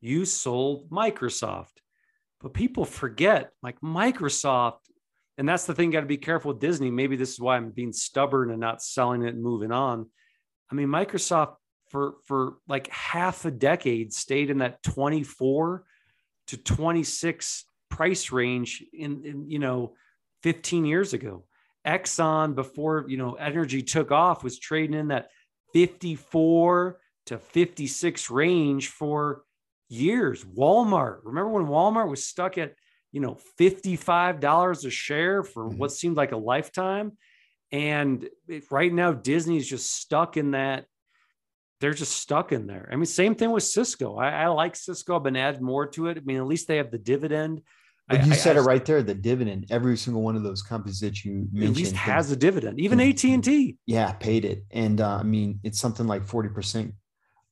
you 0.02 0.26
sold 0.26 0.90
Microsoft, 0.90 1.74
but 2.42 2.54
people 2.54 2.86
forget 2.86 3.52
like 3.62 3.80
Microsoft, 3.82 4.80
and 5.40 5.48
that's 5.48 5.66
the 5.66 5.74
thing. 5.74 5.90
Got 5.90 6.02
to 6.02 6.06
be 6.06 6.18
careful 6.18 6.52
with 6.52 6.60
Disney. 6.60 6.92
Maybe 6.92 7.16
this 7.16 7.32
is 7.32 7.40
why 7.40 7.56
I'm 7.56 7.72
being 7.72 7.94
stubborn 7.94 8.52
and 8.52 8.60
not 8.60 8.84
selling 8.84 9.24
it 9.24 9.34
and 9.34 9.42
moving 9.42 9.72
on. 9.72 10.06
I 10.70 10.76
mean, 10.76 10.90
Microsoft 10.90 11.56
for 11.88 12.16
for 12.26 12.58
like 12.68 12.90
half 12.90 13.46
a 13.46 13.52
decade 13.52 14.14
stayed 14.14 14.50
in 14.50 14.58
that 14.58 14.84
24 14.84 15.86
to 16.48 16.58
26 16.58 17.66
price 17.90 18.34
range 18.34 18.84
in, 18.92 19.24
in 19.24 19.50
you 19.50 19.60
know 19.60 19.94
15 20.44 20.84
years 20.84 21.14
ago. 21.14 21.46
Exxon 21.88 22.54
before 22.54 23.06
you 23.08 23.16
know 23.16 23.36
energy 23.36 23.82
took 23.82 24.12
off 24.12 24.44
was 24.44 24.60
trading 24.60 25.00
in 25.00 25.08
that 25.08 25.30
54 25.72 27.00
to 27.28 27.38
56 27.38 28.30
range 28.30 28.90
for 28.90 29.44
years. 29.88 30.44
Walmart, 30.44 31.20
remember 31.24 31.52
when 31.52 31.68
Walmart 31.68 32.10
was 32.10 32.26
stuck 32.26 32.58
at 32.58 32.74
you 33.12 33.20
know 33.22 33.38
$55 33.60 34.86
a 34.86 34.90
share 34.90 35.44
for 35.44 35.70
Mhm. 35.70 35.78
what 35.78 35.92
seemed 35.92 36.18
like 36.18 36.32
a 36.32 36.38
lifetime 36.38 37.18
and 37.72 38.28
it- 38.48 38.72
right 38.72 38.94
now 38.94 39.12
Disney's 39.14 39.68
just 39.68 39.92
stuck 39.96 40.38
in 40.38 40.52
that 40.52 40.86
they're 41.82 41.94
just 41.94 42.18
stuck 42.18 42.52
in 42.52 42.68
there. 42.68 42.90
I 42.92 42.98
mean, 42.98 43.06
same 43.06 43.36
thing 43.36 43.52
with 43.52 43.64
Cisco. 43.64 44.18
I, 44.18 44.32
I 44.44 44.48
like 44.48 44.76
Cisco. 44.76 45.16
I've 45.16 45.24
been 45.24 45.38
adding 45.38 45.64
more 45.64 45.88
to 45.88 46.08
it. 46.08 46.18
I 46.18 46.22
mean, 46.26 46.36
at 46.36 46.46
least 46.46 46.68
they 46.68 46.76
have 46.76 46.92
the 46.92 46.98
dividend. 46.98 47.62
But 48.10 48.26
you 48.26 48.34
I- 48.34 48.36
said 48.36 48.58
I- 48.58 48.60
it 48.60 48.64
right 48.64 48.84
there. 48.86 49.02
The 49.02 49.14
dividend. 49.16 49.68
Every 49.70 49.96
single 49.96 50.22
one 50.22 50.36
of 50.36 50.44
those 50.44 50.62
companies 50.62 51.00
that 51.00 51.24
you 51.24 51.44
At 51.44 51.54
mentioned 51.54 51.78
least 51.78 51.96
has 51.96 52.32
a 52.32 52.36
dividend. 52.36 52.82
Even 52.82 53.00
AT 53.00 53.24
and 53.34 53.42
T. 53.42 53.78
yeah 53.86 54.12
paid 54.12 54.44
it 54.44 54.66
and 54.72 55.00
uh, 55.00 55.20
i 55.22 55.24
mean 55.24 55.62
it's 55.64 55.80
something 55.80 56.06
like 56.06 56.24
40% 56.28 56.92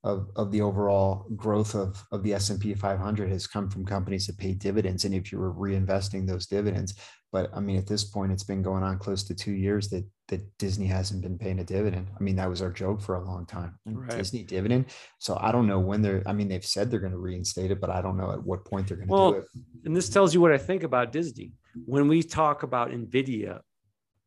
of, 0.08 0.30
of 0.36 0.52
the 0.52 0.62
overall 0.62 1.26
growth 1.36 1.76
of, 1.76 2.04
of 2.12 2.24
the 2.24 2.34
s&p 2.34 2.74
500 2.74 3.30
has 3.30 3.46
come 3.46 3.70
from 3.70 3.86
companies 3.86 4.26
that 4.28 4.38
pay 4.38 4.54
dividends 4.54 5.06
and 5.06 5.14
if 5.14 5.32
you 5.32 5.38
were 5.40 5.54
reinvesting 5.54 6.26
those 6.28 6.48
dividends 6.48 6.94
but 7.32 7.50
i 7.54 7.60
mean 7.60 7.78
at 7.78 7.88
this 7.88 8.04
point 8.04 8.32
it's 8.32 8.44
been 8.52 8.62
going 8.62 8.84
on 8.84 8.98
close 8.98 9.24
to 9.24 9.36
two 9.36 9.52
years 9.52 9.90
that 9.90 10.06
that 10.30 10.42
disney 10.58 10.88
hasn't 10.88 11.22
been 11.22 11.38
paying 11.38 11.60
a 11.60 11.64
dividend 11.64 12.08
i 12.20 12.24
mean 12.24 12.36
that 12.36 12.50
was 12.50 12.62
our 12.62 12.72
joke 12.72 13.02
for 13.02 13.16
a 13.16 13.24
long 13.32 13.46
time 13.46 13.78
Right. 13.86 14.18
disney 14.18 14.44
dividend 14.44 14.86
so 15.20 15.38
i 15.42 15.52
don't 15.52 15.68
know 15.68 15.80
when 15.80 16.02
they're 16.02 16.24
i 16.26 16.34
mean 16.34 16.48
they've 16.48 16.66
said 16.76 16.90
they're 16.90 17.06
going 17.08 17.18
to 17.20 17.26
reinstate 17.30 17.72
it 17.72 17.82
but 17.82 17.90
i 17.90 18.02
don't 18.02 18.18
know 18.18 18.32
at 18.32 18.44
what 18.44 18.66
point 18.66 18.88
they're 18.88 18.98
going 18.98 19.10
to 19.10 19.14
Well, 19.14 19.32
do 19.34 19.38
it 19.40 19.46
and 19.86 19.96
this 19.96 20.10
tells 20.10 20.34
you 20.34 20.42
what 20.42 20.52
I 20.52 20.58
think 20.58 20.84
about 20.84 21.14
Disney. 21.14 21.54
When 21.86 22.10
we 22.10 22.22
talk 22.22 22.64
about 22.64 22.92
Nvidia, 22.92 23.62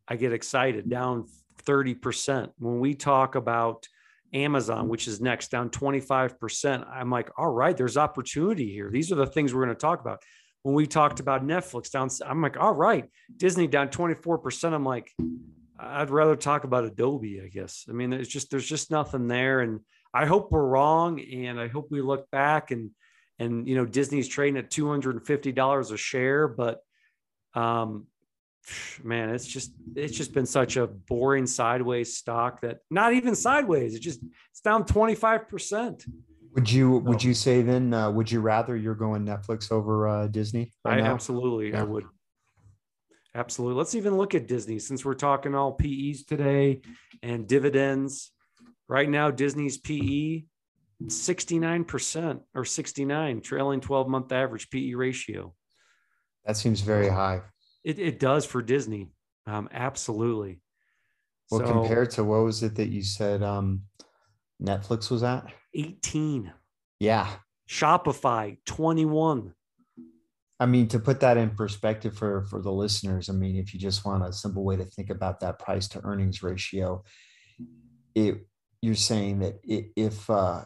I 0.09 0.17
get 0.17 0.33
excited 0.33 0.89
down 0.89 1.27
30%. 1.65 2.51
When 2.59 2.81
we 2.81 2.95
talk 2.95 3.35
about 3.35 3.87
Amazon, 4.33 4.89
which 4.89 5.09
is 5.09 5.21
next, 5.21 5.51
down 5.51 5.71
25%, 5.71 6.87
I'm 6.89 7.11
like, 7.11 7.31
all 7.37 7.49
right, 7.49 7.77
there's 7.77 7.97
opportunity 7.97 8.73
here. 8.73 8.91
These 8.91 9.13
are 9.13 9.17
the 9.17 9.27
things 9.27 9.53
we're 9.53 9.65
going 9.65 9.77
to 9.77 9.81
talk 9.81 10.01
about. 10.01 10.23
When 10.63 10.75
we 10.75 10.87
talked 10.87 11.21
about 11.21 11.45
Netflix 11.45 11.91
down, 11.91 12.11
I'm 12.27 12.43
like, 12.43 12.59
all 12.59 12.75
right, 12.75 13.07
Disney 13.37 13.67
down 13.67 13.89
24%. 13.89 14.73
I'm 14.73 14.85
like, 14.85 15.11
I'd 15.79 16.11
rather 16.11 16.37
talk 16.37 16.65
about 16.65 16.85
Adobe, 16.85 17.41
I 17.43 17.49
guess. 17.49 17.87
I 17.89 17.93
mean, 17.93 18.11
there's 18.11 18.29
just 18.29 18.51
there's 18.51 18.69
just 18.69 18.91
nothing 18.91 19.27
there. 19.27 19.61
And 19.61 19.81
I 20.13 20.27
hope 20.27 20.53
we're 20.53 20.67
wrong. 20.67 21.21
And 21.21 21.59
I 21.59 21.69
hope 21.69 21.89
we 21.91 22.03
look 22.03 22.31
back 22.31 22.71
and 22.71 22.91
and 23.39 23.67
you 23.67 23.75
know 23.75 23.87
Disney's 23.87 24.29
trading 24.29 24.59
at 24.59 24.71
two 24.71 24.89
hundred 24.89 25.17
and 25.17 25.27
fifty 25.27 25.51
dollars 25.51 25.91
a 25.91 25.97
share, 25.97 26.47
but 26.47 26.81
um, 27.55 28.07
man, 29.03 29.31
it's 29.31 29.47
just 29.47 29.73
it's 29.95 30.17
just 30.17 30.33
been 30.33 30.47
such 30.47 30.77
a 30.77 30.87
boring 30.87 31.47
sideways 31.47 32.17
stock 32.17 32.61
that 32.63 32.79
not 32.91 33.13
even 33.13 33.35
sideways. 33.35 33.95
It 33.95 34.01
just 34.01 34.21
it's 34.51 34.61
down 34.61 34.85
twenty 34.85 35.15
five 35.15 35.49
percent. 35.49 36.05
would 36.55 36.71
you 36.71 36.99
would 36.99 37.23
you 37.23 37.35
say 37.35 37.63
then 37.63 37.95
uh, 37.95 38.11
would 38.11 38.31
you 38.31 38.41
rather 38.41 38.77
you're 38.77 38.95
going 38.95 39.25
netflix 39.25 39.71
over 39.71 40.09
uh, 40.09 40.27
disney 40.27 40.73
I 40.85 40.97
now? 40.97 41.15
absolutely 41.15 41.75
I 41.75 41.83
would. 41.83 42.05
Absolutely. 43.35 43.79
Let's 43.79 43.95
even 43.95 44.17
look 44.17 44.35
at 44.35 44.49
Disney 44.49 44.81
since 44.81 45.05
we're 45.05 45.15
talking 45.15 45.55
all 45.55 45.73
PEs 45.73 46.25
today 46.25 46.81
and 47.23 47.47
dividends. 47.47 48.33
Right 48.89 49.09
now, 49.09 49.31
Disney's 49.31 49.79
PE 49.79 50.43
69% 51.05 52.41
or 52.55 52.65
69 52.65 53.41
trailing 53.41 53.81
12 53.81 54.09
month 54.09 54.33
average 54.33 54.69
PE 54.71 54.95
ratio. 54.95 55.55
that 56.45 56.57
seems 56.57 56.81
very 56.81 57.09
high 57.09 57.41
It, 57.85 57.99
it 57.99 58.19
does 58.21 58.45
for 58.45 58.63
Disney. 58.63 59.09
Um, 59.47 59.69
absolutely. 59.73 60.61
Well, 61.51 61.61
So, 61.61 61.67
compared 61.67 62.11
to 62.13 62.25
what 62.25 62.45
was 62.45 62.63
it 62.63 62.75
that 62.77 62.89
you 62.89 63.03
said 63.03 63.43
um, 63.43 63.83
Netflix 64.63 65.11
was 65.11 65.23
at? 65.23 65.47
18, 65.75 66.53
Yeah. 66.99 67.29
Shopify 67.69 68.57
21. 68.67 69.55
I 70.59 70.67
mean, 70.67 70.89
to 70.89 70.99
put 70.99 71.21
that 71.21 71.37
in 71.39 71.51
perspective 71.51 72.15
for, 72.17 72.45
for 72.45 72.61
the 72.61 72.73
listeners, 72.73 73.31
I 73.31 73.33
mean, 73.33 73.57
if 73.57 73.73
you 73.73 73.81
just 73.81 74.05
want 74.05 74.27
a 74.27 74.33
simple 74.33 74.65
way 74.65 74.77
to 74.77 74.85
think 74.85 75.09
about 75.09 75.41
that 75.41 75.59
price 75.59 75.89
to 75.89 76.01
earnings 76.05 76.43
ratio, 76.43 77.03
it 78.15 78.47
you're 78.83 78.95
saying 78.95 79.39
that 79.41 79.61
i- 79.71 79.89
if 79.95 80.29
uh, 80.29 80.65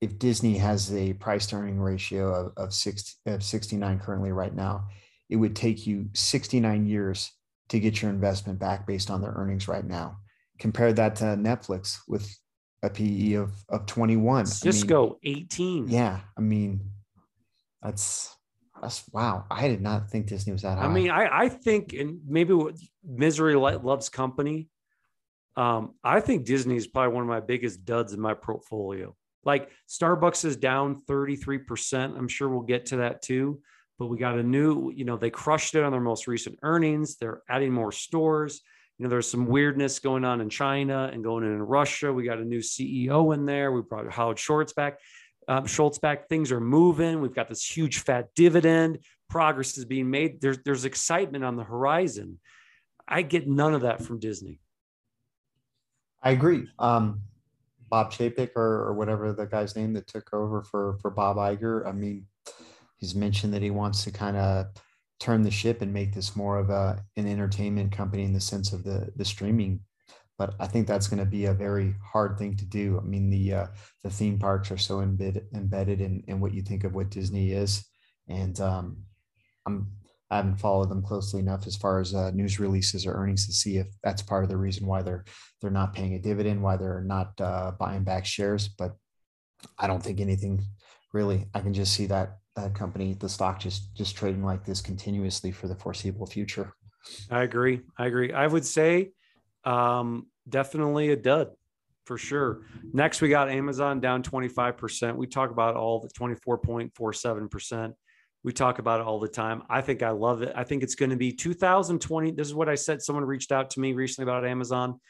if 0.00 0.18
Disney 0.18 0.56
has 0.58 0.92
a 0.94 1.12
price 1.14 1.46
to 1.48 1.56
earning 1.56 1.80
ratio 1.80 2.32
of, 2.32 2.52
of, 2.56 2.72
six, 2.74 3.16
of 3.26 3.42
69 3.42 3.98
currently 4.00 4.30
right 4.32 4.54
now, 4.54 4.86
it 5.28 5.36
would 5.36 5.56
take 5.56 5.86
you 5.86 6.08
69 6.14 6.86
years 6.86 7.32
to 7.68 7.80
get 7.80 8.00
your 8.00 8.10
investment 8.10 8.58
back 8.58 8.86
based 8.86 9.10
on 9.10 9.20
their 9.20 9.32
earnings 9.32 9.68
right 9.68 9.84
now. 9.84 10.18
Compare 10.58 10.92
that 10.94 11.16
to 11.16 11.24
Netflix 11.24 11.98
with 12.08 12.32
a 12.82 12.90
PE 12.90 13.34
of, 13.34 13.52
of 13.68 13.86
21. 13.86 14.34
I 14.34 14.38
mean, 14.38 14.46
Cisco 14.46 15.18
18. 15.24 15.88
yeah, 15.88 16.20
I 16.36 16.40
mean, 16.40 16.80
that's 17.82 18.34
that's 18.80 19.04
wow. 19.12 19.44
I 19.50 19.68
did 19.68 19.80
not 19.80 20.10
think 20.10 20.26
Disney 20.26 20.52
was 20.52 20.62
that 20.62 20.78
high. 20.78 20.84
I 20.84 20.88
mean, 20.88 21.10
I, 21.10 21.44
I 21.44 21.48
think, 21.48 21.92
and 21.92 22.20
maybe 22.26 22.52
what 22.52 22.76
misery 23.04 23.54
loves 23.54 24.08
company. 24.08 24.68
Um, 25.56 25.94
I 26.04 26.20
think 26.20 26.44
Disney 26.44 26.76
is 26.76 26.86
probably 26.86 27.14
one 27.14 27.22
of 27.22 27.28
my 27.28 27.40
biggest 27.40 27.84
duds 27.84 28.12
in 28.12 28.20
my 28.20 28.34
portfolio. 28.34 29.14
Like 29.44 29.70
Starbucks 29.88 30.44
is 30.44 30.56
down 30.56 31.02
33%. 31.08 32.18
I'm 32.18 32.28
sure 32.28 32.48
we'll 32.48 32.60
get 32.62 32.86
to 32.86 32.96
that 32.98 33.22
too. 33.22 33.60
But 33.98 34.06
we 34.06 34.18
got 34.18 34.38
a 34.38 34.42
new, 34.42 34.90
you 34.90 35.04
know, 35.04 35.16
they 35.16 35.30
crushed 35.30 35.74
it 35.74 35.82
on 35.82 35.92
their 35.92 36.00
most 36.00 36.26
recent 36.26 36.58
earnings. 36.62 37.16
They're 37.16 37.42
adding 37.48 37.72
more 37.72 37.92
stores. 37.92 38.60
You 38.98 39.04
know, 39.04 39.10
there's 39.10 39.30
some 39.30 39.46
weirdness 39.46 39.98
going 39.98 40.24
on 40.24 40.40
in 40.40 40.48
China 40.48 41.10
and 41.12 41.22
going 41.22 41.44
in 41.44 41.62
Russia. 41.62 42.12
We 42.12 42.24
got 42.24 42.38
a 42.38 42.44
new 42.44 42.60
CEO 42.60 43.34
in 43.34 43.46
there. 43.46 43.72
We 43.72 43.82
brought 43.82 44.10
Howard 44.10 44.38
Schultz 44.38 44.72
back. 44.72 44.98
Um, 45.48 45.66
Schultz 45.66 45.98
back. 45.98 46.28
Things 46.28 46.50
are 46.50 46.60
moving. 46.60 47.20
We've 47.20 47.34
got 47.34 47.48
this 47.48 47.64
huge 47.64 47.98
fat 47.98 48.28
dividend. 48.34 48.98
Progress 49.28 49.76
is 49.76 49.84
being 49.84 50.10
made. 50.10 50.40
There's 50.40 50.58
there's 50.64 50.84
excitement 50.84 51.44
on 51.44 51.56
the 51.56 51.64
horizon. 51.64 52.40
I 53.06 53.22
get 53.22 53.46
none 53.46 53.74
of 53.74 53.82
that 53.82 54.02
from 54.02 54.18
Disney. 54.18 54.60
I 56.22 56.30
agree. 56.30 56.68
Um, 56.78 57.22
Bob 57.88 58.12
Chapek 58.12 58.50
or, 58.56 58.86
or 58.86 58.94
whatever 58.94 59.32
the 59.32 59.46
guy's 59.46 59.76
name 59.76 59.92
that 59.92 60.08
took 60.08 60.32
over 60.32 60.62
for 60.62 60.98
for 61.00 61.10
Bob 61.10 61.36
Iger. 61.36 61.86
I 61.86 61.92
mean, 61.92 62.26
he's 62.98 63.14
mentioned 63.14 63.52
that 63.54 63.62
he 63.62 63.70
wants 63.70 64.04
to 64.04 64.10
kind 64.10 64.36
of 64.36 64.66
turn 65.18 65.42
the 65.42 65.50
ship 65.50 65.82
and 65.82 65.92
make 65.92 66.14
this 66.14 66.36
more 66.36 66.58
of 66.58 66.70
a 66.70 67.02
an 67.16 67.26
entertainment 67.26 67.92
company 67.92 68.24
in 68.24 68.32
the 68.32 68.40
sense 68.40 68.72
of 68.72 68.84
the 68.84 69.10
the 69.16 69.24
streaming. 69.24 69.80
But 70.38 70.54
I 70.60 70.66
think 70.66 70.86
that's 70.86 71.08
going 71.08 71.20
to 71.20 71.30
be 71.30 71.46
a 71.46 71.54
very 71.54 71.94
hard 72.04 72.36
thing 72.38 72.56
to 72.58 72.66
do. 72.66 73.00
I 73.02 73.04
mean, 73.06 73.30
the 73.30 73.54
uh, 73.54 73.66
the 74.02 74.10
theme 74.10 74.38
parks 74.38 74.70
are 74.70 74.76
so 74.76 74.98
embed, 74.98 75.42
embedded 75.54 76.02
in, 76.02 76.22
in 76.28 76.40
what 76.40 76.52
you 76.52 76.60
think 76.60 76.84
of 76.84 76.94
what 76.94 77.10
Disney 77.10 77.52
is, 77.52 77.86
and 78.28 78.60
um, 78.60 78.98
I'm 79.64 79.90
I 80.30 80.36
haven't 80.36 80.56
followed 80.56 80.90
them 80.90 81.02
closely 81.02 81.40
enough 81.40 81.66
as 81.66 81.76
far 81.76 82.00
as 82.00 82.14
uh, 82.14 82.32
news 82.32 82.58
releases 82.58 83.06
or 83.06 83.14
earnings 83.14 83.46
to 83.46 83.52
see 83.52 83.76
if 83.76 83.86
that's 84.02 84.22
part 84.22 84.42
of 84.42 84.50
the 84.50 84.56
reason 84.56 84.86
why 84.86 85.02
they're 85.02 85.24
they're 85.60 85.70
not 85.70 85.94
paying 85.94 86.14
a 86.14 86.18
dividend, 86.18 86.62
why 86.62 86.76
they're 86.76 87.02
not 87.02 87.40
uh, 87.40 87.72
buying 87.78 88.02
back 88.02 88.26
shares. 88.26 88.68
But 88.68 88.96
I 89.78 89.86
don't 89.86 90.02
think 90.02 90.20
anything 90.20 90.64
really. 91.12 91.46
I 91.54 91.60
can 91.60 91.72
just 91.72 91.94
see 91.94 92.06
that 92.06 92.38
that 92.56 92.74
company, 92.74 93.14
the 93.14 93.28
stock, 93.28 93.60
just 93.60 93.94
just 93.94 94.16
trading 94.16 94.42
like 94.42 94.64
this 94.64 94.80
continuously 94.80 95.52
for 95.52 95.68
the 95.68 95.74
foreseeable 95.74 96.26
future. 96.26 96.74
I 97.30 97.42
agree. 97.42 97.82
I 97.96 98.06
agree. 98.06 98.32
I 98.32 98.46
would 98.46 98.64
say 98.64 99.12
um, 99.64 100.26
definitely 100.48 101.10
a 101.10 101.16
dud. 101.16 101.50
for 102.04 102.16
sure. 102.16 102.62
Next, 102.92 103.20
we 103.20 103.28
got 103.28 103.50
Amazon 103.50 104.00
down 104.00 104.22
25%. 104.22 105.16
We 105.16 105.26
talk 105.26 105.50
about 105.50 105.74
all 105.74 106.00
the 106.00 106.08
24.47%. 106.08 107.92
We 108.44 108.52
talk 108.52 108.78
about 108.78 109.00
it 109.00 109.06
all 109.06 109.18
the 109.18 109.28
time. 109.28 109.64
I 109.68 109.80
think 109.80 110.02
I 110.04 110.10
love 110.10 110.42
it. 110.42 110.52
I 110.54 110.62
think 110.62 110.84
it's 110.84 110.94
going 110.94 111.10
to 111.10 111.16
be 111.16 111.32
2020. 111.32 112.30
This 112.30 112.46
is 112.46 112.54
what 112.54 112.68
I 112.68 112.76
said. 112.76 113.02
Someone 113.02 113.24
reached 113.24 113.50
out 113.50 113.70
to 113.70 113.80
me 113.80 113.92
recently 113.92 114.30
about 114.30 114.46
Amazon. 114.46 115.00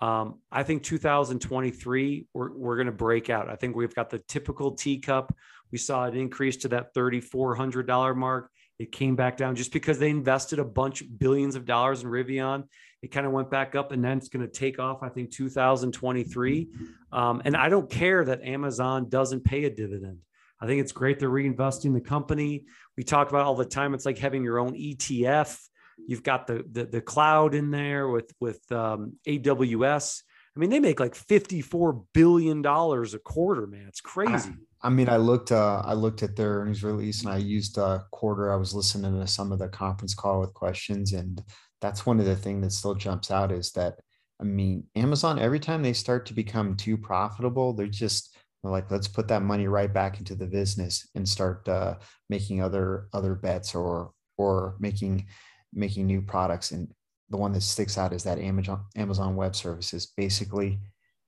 Um, 0.00 0.40
I 0.50 0.62
think 0.62 0.82
2023, 0.82 2.26
we're, 2.34 2.52
we're 2.52 2.76
going 2.76 2.86
to 2.86 2.92
break 2.92 3.30
out. 3.30 3.48
I 3.48 3.56
think 3.56 3.76
we've 3.76 3.94
got 3.94 4.10
the 4.10 4.18
typical 4.18 4.72
teacup. 4.72 5.34
We 5.72 5.78
saw 5.78 6.04
it 6.06 6.14
increase 6.14 6.58
to 6.58 6.68
that 6.68 6.94
$3,400 6.94 8.14
mark. 8.14 8.50
It 8.78 8.92
came 8.92 9.16
back 9.16 9.36
down 9.36 9.56
just 9.56 9.72
because 9.72 9.98
they 9.98 10.10
invested 10.10 10.58
a 10.58 10.64
bunch 10.64 11.02
billions 11.18 11.56
of 11.56 11.64
dollars 11.64 12.02
in 12.02 12.10
Rivian. 12.10 12.64
It 13.02 13.10
kind 13.10 13.26
of 13.26 13.32
went 13.32 13.50
back 13.50 13.74
up 13.74 13.90
and 13.90 14.04
then 14.04 14.18
it's 14.18 14.28
going 14.28 14.46
to 14.46 14.52
take 14.52 14.78
off, 14.78 15.02
I 15.02 15.08
think, 15.08 15.30
2023. 15.32 16.68
Um, 17.10 17.42
and 17.44 17.56
I 17.56 17.68
don't 17.68 17.90
care 17.90 18.24
that 18.24 18.42
Amazon 18.42 19.08
doesn't 19.08 19.44
pay 19.44 19.64
a 19.64 19.70
dividend. 19.70 20.18
I 20.60 20.66
think 20.66 20.80
it's 20.80 20.92
great 20.92 21.18
they're 21.18 21.28
reinvesting 21.28 21.92
the 21.92 22.00
company. 22.00 22.64
We 22.96 23.02
talk 23.02 23.28
about 23.30 23.44
all 23.44 23.56
the 23.56 23.64
time. 23.64 23.94
It's 23.94 24.06
like 24.06 24.18
having 24.18 24.44
your 24.44 24.60
own 24.60 24.74
ETF. 24.74 25.58
You've 26.06 26.22
got 26.22 26.46
the 26.46 26.64
the, 26.70 26.84
the 26.84 27.00
cloud 27.00 27.54
in 27.54 27.70
there 27.70 28.08
with 28.08 28.32
with 28.40 28.60
um, 28.70 29.14
AWS. 29.26 30.22
I 30.54 30.60
mean, 30.60 30.70
they 30.70 30.80
make 30.80 31.00
like 31.00 31.14
fifty-four 31.14 32.04
billion 32.12 32.60
dollars 32.60 33.14
a 33.14 33.18
quarter, 33.18 33.66
man. 33.66 33.86
It's 33.88 34.00
crazy. 34.02 34.50
I, 34.82 34.88
I 34.88 34.90
mean, 34.90 35.08
I 35.08 35.16
looked 35.16 35.50
uh, 35.50 35.82
I 35.84 35.94
looked 35.94 36.22
at 36.22 36.36
their 36.36 36.60
earnings 36.60 36.84
release 36.84 37.22
and 37.22 37.32
I 37.32 37.38
used 37.38 37.78
a 37.78 38.04
quarter. 38.10 38.52
I 38.52 38.56
was 38.56 38.74
listening 38.74 39.18
to 39.18 39.26
some 39.26 39.50
of 39.50 39.58
the 39.58 39.68
conference 39.68 40.14
call 40.14 40.40
with 40.40 40.52
questions, 40.52 41.14
and 41.14 41.42
that's 41.80 42.04
one 42.04 42.20
of 42.20 42.26
the 42.26 42.36
things 42.36 42.62
that 42.62 42.72
still 42.72 42.94
jumps 42.94 43.30
out 43.30 43.50
is 43.50 43.72
that 43.72 43.98
I 44.40 44.44
mean, 44.44 44.84
Amazon 44.94 45.38
every 45.38 45.60
time 45.60 45.82
they 45.82 45.92
start 45.92 46.26
to 46.26 46.34
become 46.34 46.76
too 46.76 46.98
profitable, 46.98 47.72
they're 47.72 47.86
just 47.86 48.36
like 48.64 48.90
let's 48.90 49.08
put 49.08 49.28
that 49.28 49.42
money 49.42 49.68
right 49.68 49.92
back 49.92 50.18
into 50.18 50.34
the 50.34 50.46
business 50.46 51.08
and 51.14 51.28
start 51.28 51.66
uh, 51.68 51.94
making 52.28 52.60
other 52.60 53.08
other 53.12 53.34
bets 53.34 53.74
or 53.74 54.12
or 54.36 54.76
making 54.80 55.26
making 55.72 56.06
new 56.06 56.20
products 56.20 56.72
and 56.72 56.92
the 57.32 57.38
one 57.38 57.52
that 57.52 57.62
sticks 57.62 57.98
out 57.98 58.12
is 58.12 58.22
that 58.22 58.38
amazon 58.38 58.84
amazon 58.94 59.34
web 59.34 59.56
services. 59.56 60.12
Basically 60.16 60.78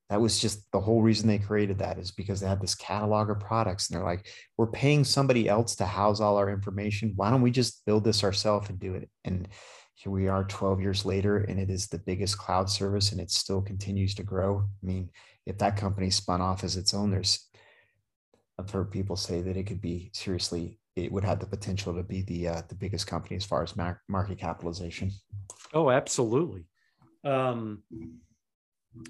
that 0.09 0.21
was 0.21 0.39
just 0.39 0.71
the 0.71 0.79
whole 0.79 1.01
reason 1.01 1.27
they 1.27 1.39
created 1.39 1.79
that 1.79 1.97
is 1.97 2.11
because 2.11 2.39
they 2.39 2.47
had 2.47 2.61
this 2.61 2.75
catalog 2.75 3.31
of 3.31 3.39
products 3.39 3.89
and 3.89 3.97
they're 3.97 4.05
like 4.05 4.27
we're 4.55 4.67
paying 4.67 5.03
somebody 5.03 5.49
else 5.49 5.75
to 5.75 5.85
house 5.85 6.21
all 6.21 6.37
our 6.37 6.49
information. 6.49 7.13
Why 7.15 7.31
don't 7.31 7.41
we 7.41 7.51
just 7.51 7.83
build 7.85 8.03
this 8.03 8.23
ourselves 8.23 8.69
and 8.69 8.79
do 8.79 8.93
it? 8.93 9.09
And 9.23 9.47
here 9.95 10.11
we 10.11 10.27
are 10.27 10.43
12 10.43 10.79
years 10.79 11.05
later 11.05 11.37
and 11.37 11.59
it 11.59 11.71
is 11.71 11.87
the 11.87 11.97
biggest 11.97 12.37
cloud 12.37 12.69
service 12.69 13.11
and 13.11 13.19
it 13.19 13.31
still 13.31 13.61
continues 13.61 14.13
to 14.15 14.23
grow. 14.23 14.59
I 14.59 14.85
mean 14.85 15.09
if 15.47 15.57
that 15.57 15.77
company 15.77 16.11
spun 16.11 16.41
off 16.41 16.63
as 16.63 16.77
its 16.77 16.93
own, 16.93 17.11
there's 17.11 17.47
I've 18.59 18.69
heard 18.69 18.91
people 18.91 19.15
say 19.15 19.41
that 19.41 19.57
it 19.57 19.65
could 19.65 19.81
be 19.81 20.11
seriously, 20.13 20.79
it 20.95 21.11
would 21.11 21.23
have 21.23 21.39
the 21.39 21.45
potential 21.45 21.93
to 21.93 22.03
be 22.03 22.21
the 22.21 22.47
uh, 22.47 22.61
the 22.69 22.75
biggest 22.75 23.07
company 23.07 23.35
as 23.35 23.45
far 23.45 23.63
as 23.63 23.75
market 24.07 24.37
capitalization. 24.37 25.11
Oh, 25.73 25.89
absolutely. 25.89 26.65
Um, 27.23 27.83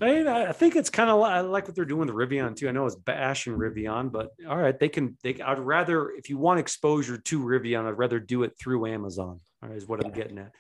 I, 0.02 0.48
I 0.48 0.52
think 0.52 0.76
it's 0.76 0.90
kind 0.90 1.10
of 1.10 1.22
I 1.22 1.42
like 1.42 1.68
what 1.68 1.76
they're 1.76 1.86
doing 1.86 2.08
with 2.08 2.16
Rivian 2.16 2.56
too. 2.56 2.68
I 2.68 2.72
know 2.72 2.86
it's 2.86 2.96
bashing 2.96 3.54
Rivian, 3.54 4.12
but 4.12 4.30
all 4.48 4.58
right, 4.58 4.78
they 4.78 4.90
can. 4.90 5.18
They 5.24 5.40
I'd 5.42 5.60
rather 5.60 6.10
if 6.12 6.30
you 6.30 6.38
want 6.38 6.60
exposure 6.60 7.18
to 7.18 7.40
Rivian, 7.40 7.86
I'd 7.86 7.98
rather 7.98 8.20
do 8.20 8.44
it 8.44 8.54
through 8.60 8.88
Amazon. 8.88 9.40
All 9.62 9.70
right, 9.70 9.78
is 9.78 9.88
what 9.88 10.04
I'm 10.04 10.12
getting 10.12 10.40
at. 10.40 10.52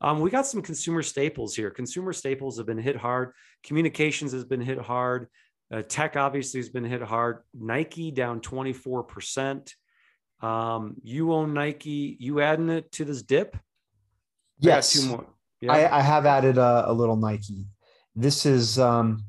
Um, 0.00 0.20
we 0.20 0.30
got 0.30 0.46
some 0.46 0.62
consumer 0.62 1.02
staples 1.02 1.56
here. 1.56 1.70
Consumer 1.70 2.12
staples 2.12 2.58
have 2.58 2.66
been 2.66 2.78
hit 2.78 2.96
hard. 2.96 3.32
Communications 3.64 4.32
has 4.32 4.44
been 4.44 4.60
hit 4.60 4.78
hard. 4.78 5.26
Uh, 5.72 5.82
tech 5.82 6.16
obviously 6.16 6.60
has 6.60 6.68
been 6.68 6.84
hit 6.84 7.02
hard. 7.02 7.38
Nike 7.54 8.10
down 8.10 8.40
24%. 8.40 9.72
Um, 10.40 10.96
you 11.02 11.32
own 11.32 11.54
Nike. 11.54 12.16
You 12.18 12.40
adding 12.40 12.70
it 12.70 12.90
to 12.92 13.04
this 13.04 13.22
dip? 13.22 13.56
Yes. 14.58 14.92
Two 14.92 15.08
more. 15.08 15.26
Yeah. 15.60 15.72
I, 15.72 15.98
I 15.98 16.00
have 16.00 16.26
added 16.26 16.58
a, 16.58 16.84
a, 16.86 16.92
little 16.92 17.16
Nike. 17.16 17.66
This 18.16 18.46
is 18.46 18.78
um, 18.78 19.24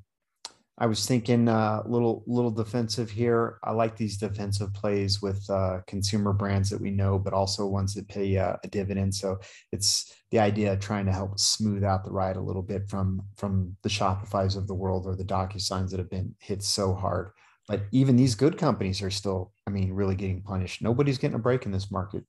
I 0.77 0.87
was 0.87 1.05
thinking 1.05 1.47
a 1.47 1.51
uh, 1.51 1.83
little 1.85 2.23
little 2.25 2.49
defensive 2.49 3.11
here. 3.11 3.59
I 3.63 3.71
like 3.71 3.97
these 3.97 4.17
defensive 4.17 4.73
plays 4.73 5.21
with 5.21 5.47
uh, 5.49 5.81
consumer 5.85 6.33
brands 6.33 6.69
that 6.69 6.81
we 6.81 6.89
know, 6.89 7.19
but 7.19 7.33
also 7.33 7.67
ones 7.67 7.93
that 7.93 8.07
pay 8.07 8.37
uh, 8.37 8.55
a 8.63 8.67
dividend. 8.67 9.13
So 9.13 9.39
it's 9.71 10.13
the 10.31 10.39
idea 10.39 10.73
of 10.73 10.79
trying 10.79 11.05
to 11.05 11.11
help 11.11 11.37
smooth 11.37 11.83
out 11.83 12.03
the 12.03 12.11
ride 12.11 12.37
a 12.37 12.41
little 12.41 12.63
bit 12.63 12.89
from 12.89 13.21
from 13.35 13.75
the 13.83 13.89
Shopify's 13.89 14.55
of 14.55 14.67
the 14.67 14.73
world 14.73 15.05
or 15.05 15.15
the 15.15 15.23
DocuSigns 15.23 15.91
that 15.91 15.99
have 15.99 16.09
been 16.09 16.33
hit 16.39 16.63
so 16.63 16.93
hard. 16.93 17.31
But 17.71 17.83
even 17.91 18.17
these 18.17 18.35
good 18.35 18.57
companies 18.57 19.01
are 19.01 19.09
still, 19.09 19.53
I 19.65 19.69
mean, 19.69 19.93
really 19.93 20.15
getting 20.15 20.41
punished. 20.41 20.81
Nobody's 20.81 21.17
getting 21.17 21.35
a 21.35 21.39
break 21.39 21.65
in 21.65 21.71
this 21.71 21.89
market. 21.89 22.25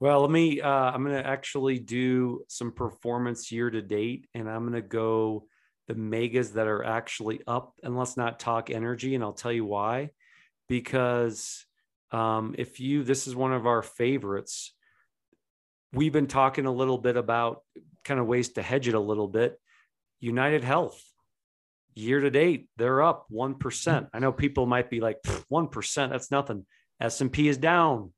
Well, 0.00 0.20
let 0.20 0.30
me. 0.30 0.60
Uh, 0.60 0.68
I'm 0.68 1.02
going 1.02 1.16
to 1.16 1.26
actually 1.26 1.78
do 1.78 2.44
some 2.48 2.72
performance 2.72 3.50
year 3.50 3.70
to 3.70 3.80
date, 3.80 4.26
and 4.34 4.50
I'm 4.50 4.68
going 4.68 4.74
to 4.74 4.86
go 4.86 5.46
the 5.88 5.94
megas 5.94 6.52
that 6.52 6.66
are 6.66 6.84
actually 6.84 7.40
up 7.46 7.74
and 7.82 7.96
let's 7.96 8.16
not 8.16 8.38
talk 8.38 8.70
energy 8.70 9.14
and 9.14 9.24
i'll 9.24 9.32
tell 9.32 9.52
you 9.52 9.64
why 9.64 10.10
because 10.68 11.66
um, 12.12 12.54
if 12.56 12.78
you 12.80 13.02
this 13.02 13.26
is 13.26 13.34
one 13.34 13.52
of 13.52 13.66
our 13.66 13.82
favorites 13.82 14.74
we've 15.92 16.12
been 16.12 16.28
talking 16.28 16.66
a 16.66 16.72
little 16.72 16.98
bit 16.98 17.16
about 17.16 17.62
kind 18.04 18.20
of 18.20 18.26
ways 18.26 18.50
to 18.50 18.62
hedge 18.62 18.88
it 18.88 18.94
a 18.94 19.00
little 19.00 19.28
bit 19.28 19.60
united 20.20 20.62
health 20.62 21.02
year 21.94 22.20
to 22.20 22.30
date 22.30 22.68
they're 22.76 23.02
up 23.02 23.26
1% 23.32 23.98
hmm. 23.98 24.04
i 24.12 24.18
know 24.18 24.32
people 24.32 24.66
might 24.66 24.90
be 24.90 25.00
like 25.00 25.22
1% 25.22 26.10
that's 26.10 26.30
nothing 26.30 26.66
s&p 27.00 27.48
is 27.48 27.56
down 27.56 28.12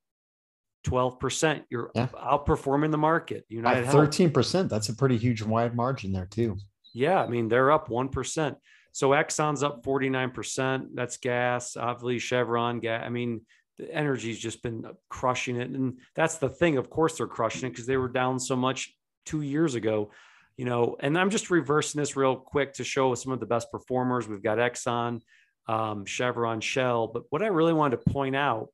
12% 0.87 1.65
you're 1.71 1.91
yeah. 1.95 2.09
outperforming 2.09 2.91
the 2.91 2.99
market 2.99 3.45
united 3.49 3.87
13% 3.87 4.53
Health. 4.53 4.69
that's 4.69 4.89
a 4.91 4.95
pretty 4.95 5.17
huge 5.17 5.43
wide 5.43 5.75
margin 5.75 6.13
there 6.13 6.27
too 6.27 6.57
yeah, 6.95 7.23
I 7.23 7.27
mean, 7.27 7.49
they're 7.49 7.73
up 7.73 7.89
1%. 7.89 8.57
So 8.93 9.11
Exxon's 9.11 9.65
up 9.65 9.85
49%. 9.85 10.89
That's 10.95 11.17
gas, 11.17 11.77
obviously 11.77 12.21
Chevron 12.21 12.79
gas. 12.79 13.03
I 13.05 13.11
mean, 13.11 13.43
the 13.77 13.93
energy's 13.93 14.39
just 14.39 14.63
been 14.63 14.85
crushing 15.11 15.57
it. 15.57 15.69
And 15.71 15.99
that's 16.15 16.37
the 16.37 16.49
thing. 16.49 16.79
Of 16.79 16.89
course, 16.89 17.19
they're 17.19 17.27
crushing 17.27 17.67
it 17.67 17.71
because 17.71 17.87
they 17.87 17.97
were 17.97 18.09
down 18.09 18.39
so 18.39 18.55
much 18.55 18.95
two 19.27 19.43
years 19.43 19.75
ago. 19.75 20.13
You 20.57 20.65
know, 20.65 20.97
and 21.01 21.19
I'm 21.19 21.31
just 21.31 21.51
reversing 21.51 21.99
this 21.99 22.17
real 22.17 22.37
quick 22.37 22.75
to 22.75 22.85
show 22.85 23.15
some 23.15 23.33
of 23.33 23.41
the 23.41 23.47
best 23.47 23.71
performers. 23.71 24.29
We've 24.29 24.43
got 24.43 24.59
Exxon, 24.59 25.21
um, 25.67 26.05
Chevron, 26.05 26.61
Shell. 26.61 27.09
But 27.09 27.25
what 27.31 27.43
I 27.43 27.49
really 27.49 27.73
wanted 27.73 28.03
to 28.03 28.11
point 28.11 28.37
out 28.37 28.69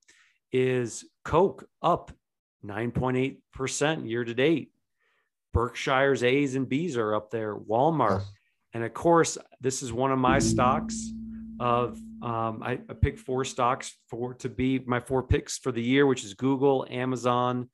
is 0.52 1.04
Coke 1.24 1.66
up 1.80 2.12
9.8% 2.64 4.08
year 4.08 4.24
to 4.24 4.34
date. 4.34 4.72
Berkshire's 5.52 6.22
A's 6.22 6.54
and 6.54 6.68
B's 6.68 6.96
are 6.96 7.14
up 7.14 7.30
there, 7.30 7.56
Walmart. 7.56 8.22
And 8.72 8.84
of 8.84 8.94
course, 8.94 9.36
this 9.60 9.82
is 9.82 9.92
one 9.92 10.12
of 10.12 10.18
my 10.18 10.38
stocks 10.38 11.10
of 11.58 11.98
um, 12.22 12.62
I, 12.62 12.72
I 12.88 12.94
picked 12.94 13.20
four 13.20 13.44
stocks 13.44 13.96
for 14.08 14.34
to 14.34 14.48
be 14.48 14.78
my 14.80 15.00
four 15.00 15.22
picks 15.22 15.58
for 15.58 15.72
the 15.72 15.82
year, 15.82 16.06
which 16.06 16.24
is 16.24 16.34
Google, 16.34 16.86
Amazon, 16.90 17.68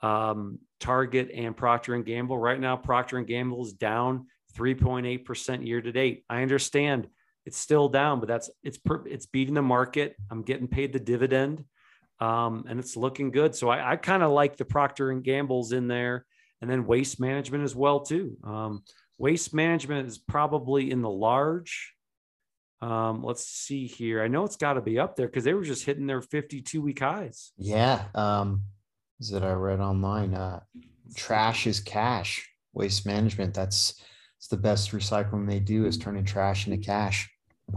um, 0.00 0.58
Target, 0.82 1.30
and 1.32 1.56
Procter 1.56 1.94
and 1.94 2.04
Gamble. 2.04 2.36
Right 2.36 2.60
now, 2.60 2.76
Procter 2.76 3.16
and 3.16 3.26
Gamble 3.26 3.64
is 3.64 3.72
down 3.72 4.26
3.8 4.56 5.24
percent 5.24 5.66
year 5.66 5.80
to 5.80 5.92
date. 5.92 6.24
I 6.28 6.42
understand 6.42 7.08
it's 7.46 7.58
still 7.58 7.88
down, 7.88 8.20
but 8.20 8.28
that's 8.28 8.50
it's 8.62 8.78
it's 9.06 9.26
beating 9.26 9.54
the 9.54 9.62
market. 9.62 10.16
I'm 10.30 10.42
getting 10.42 10.68
paid 10.68 10.92
the 10.92 11.00
dividend, 11.00 11.64
um, 12.20 12.66
and 12.68 12.78
it's 12.78 12.96
looking 12.96 13.30
good. 13.30 13.54
So 13.54 13.68
I, 13.68 13.92
I 13.92 13.96
kind 13.96 14.22
of 14.22 14.30
like 14.30 14.56
the 14.56 14.64
Procter 14.64 15.10
and 15.10 15.24
Gamble's 15.24 15.72
in 15.72 15.88
there 15.88 16.26
and 16.60 16.70
then 16.70 16.86
waste 16.86 17.20
management 17.20 17.64
as 17.64 17.74
well 17.74 18.00
too. 18.00 18.36
Um, 18.44 18.84
waste 19.18 19.52
management 19.52 20.06
is 20.06 20.18
probably 20.18 20.90
in 20.90 21.02
the 21.02 21.10
large. 21.10 21.94
Um, 22.80 23.22
let's 23.22 23.46
see 23.46 23.86
here. 23.86 24.22
I 24.22 24.28
know 24.28 24.44
it's 24.44 24.56
got 24.56 24.74
to 24.74 24.80
be 24.80 24.98
up 24.98 25.16
there 25.16 25.26
because 25.26 25.44
they 25.44 25.54
were 25.54 25.64
just 25.64 25.84
hitting 25.84 26.06
their 26.06 26.22
52 26.22 26.80
week 26.80 27.00
highs. 27.00 27.52
Yeah. 27.56 28.04
Um, 28.14 28.62
that 29.30 29.44
I 29.44 29.52
read 29.52 29.80
online? 29.80 30.34
Uh, 30.34 30.60
trash 31.14 31.66
is 31.66 31.80
cash. 31.80 32.48
Waste 32.72 33.06
management. 33.06 33.54
That's 33.54 34.02
it's 34.38 34.48
the 34.48 34.56
best 34.56 34.90
recycling 34.90 35.46
they 35.46 35.60
do 35.60 35.86
is 35.86 35.96
turning 35.96 36.24
trash 36.24 36.66
into 36.66 36.78
cash. 36.78 37.30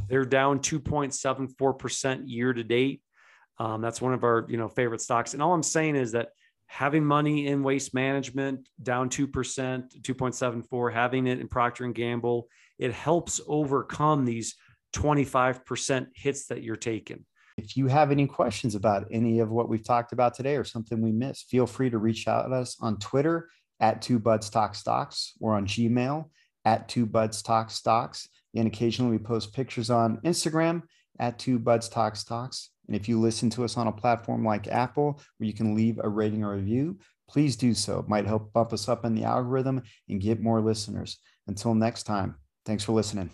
They're 0.10 0.26
down 0.26 0.60
2.74% 0.60 2.24
year 2.26 2.54
to 2.54 2.64
date. 2.64 3.02
Um, 3.60 3.82
that's 3.82 4.02
one 4.02 4.14
of 4.14 4.24
our 4.24 4.46
you 4.50 4.58
know 4.58 4.68
favorite 4.68 5.02
stocks. 5.02 5.34
And 5.34 5.44
all 5.44 5.54
I'm 5.54 5.64
saying 5.64 5.96
is 5.96 6.14
that 6.14 6.30
having 6.68 7.06
money 7.06 7.48
in 7.48 7.64
waste 7.64 7.94
management 7.94 8.68
down 8.82 9.10
2%, 9.10 9.28
2.74, 9.32 10.94
having 10.94 11.28
it 11.28 11.40
in 11.40 11.48
Procter 11.48 11.86
and 11.86 11.96
Gamble, 11.96 12.48
it 12.80 12.92
helps 12.92 13.40
overcome 13.48 14.26
these 14.26 14.56
25% 14.94 16.08
hits 16.16 16.48
that 16.48 16.64
you're 16.64 16.76
taking. 16.76 17.26
If 17.58 17.78
you 17.78 17.88
have 17.88 18.12
any 18.12 18.28
questions 18.28 18.76
about 18.76 19.08
any 19.12 19.40
of 19.40 19.50
what 19.50 19.70
we've 19.70 19.84
talked 19.84 20.12
about 20.12 20.34
today 20.34 20.58
or 20.58 20.66
something 20.66 21.02
we 21.02 21.12
missed, 21.12 21.50
feel 21.50 21.66
free 21.66 21.90
to 21.90 21.98
reach 21.98 22.28
out 22.28 22.48
to 22.48 22.54
us 22.54 22.76
on 22.82 23.00
Twitter 23.00 23.50
at 23.80 24.02
Two 24.02 24.20
Buds 24.20 24.50
Talk 24.50 24.76
Stocks 24.76 25.34
or 25.40 25.56
on 25.56 25.66
Gmail 25.66 26.30
at 26.66 26.90
Two 26.90 27.06
Buds 27.06 27.42
Talk 27.42 27.72
Stocks. 27.72 28.28
And 28.56 28.68
occasionally 28.68 29.12
we 29.12 29.24
post 29.24 29.54
pictures 29.54 29.90
on 29.90 30.18
Instagram 30.18 30.84
at 31.20 31.40
Two 31.40 31.58
Buds 31.58 31.88
Talks 31.88 32.26
Talks. 32.26 32.72
And 32.88 32.96
if 32.96 33.08
you 33.08 33.20
listen 33.20 33.50
to 33.52 33.64
us 33.64 33.78
on 33.78 33.88
a 33.88 33.92
platform 33.92 34.44
like 34.44 34.68
Apple, 34.68 35.22
where 35.38 35.48
you 35.48 35.54
can 35.54 35.76
leave 35.76 36.00
a 36.04 36.10
rating 36.10 36.44
or 36.44 36.56
review, 36.56 37.00
please 37.30 37.56
do 37.56 37.74
so. 37.74 38.00
It 38.00 38.10
might 38.10 38.28
help 38.28 38.52
bump 38.54 38.74
us 38.74 38.90
up 38.90 39.06
in 39.06 39.16
the 39.16 39.24
algorithm 39.24 39.82
and 40.10 40.22
get 40.22 40.42
more 40.42 40.62
listeners. 40.62 41.18
Until 41.48 41.74
next 41.74 42.04
time, 42.04 42.36
thanks 42.66 42.84
for 42.84 42.92
listening. 42.92 43.32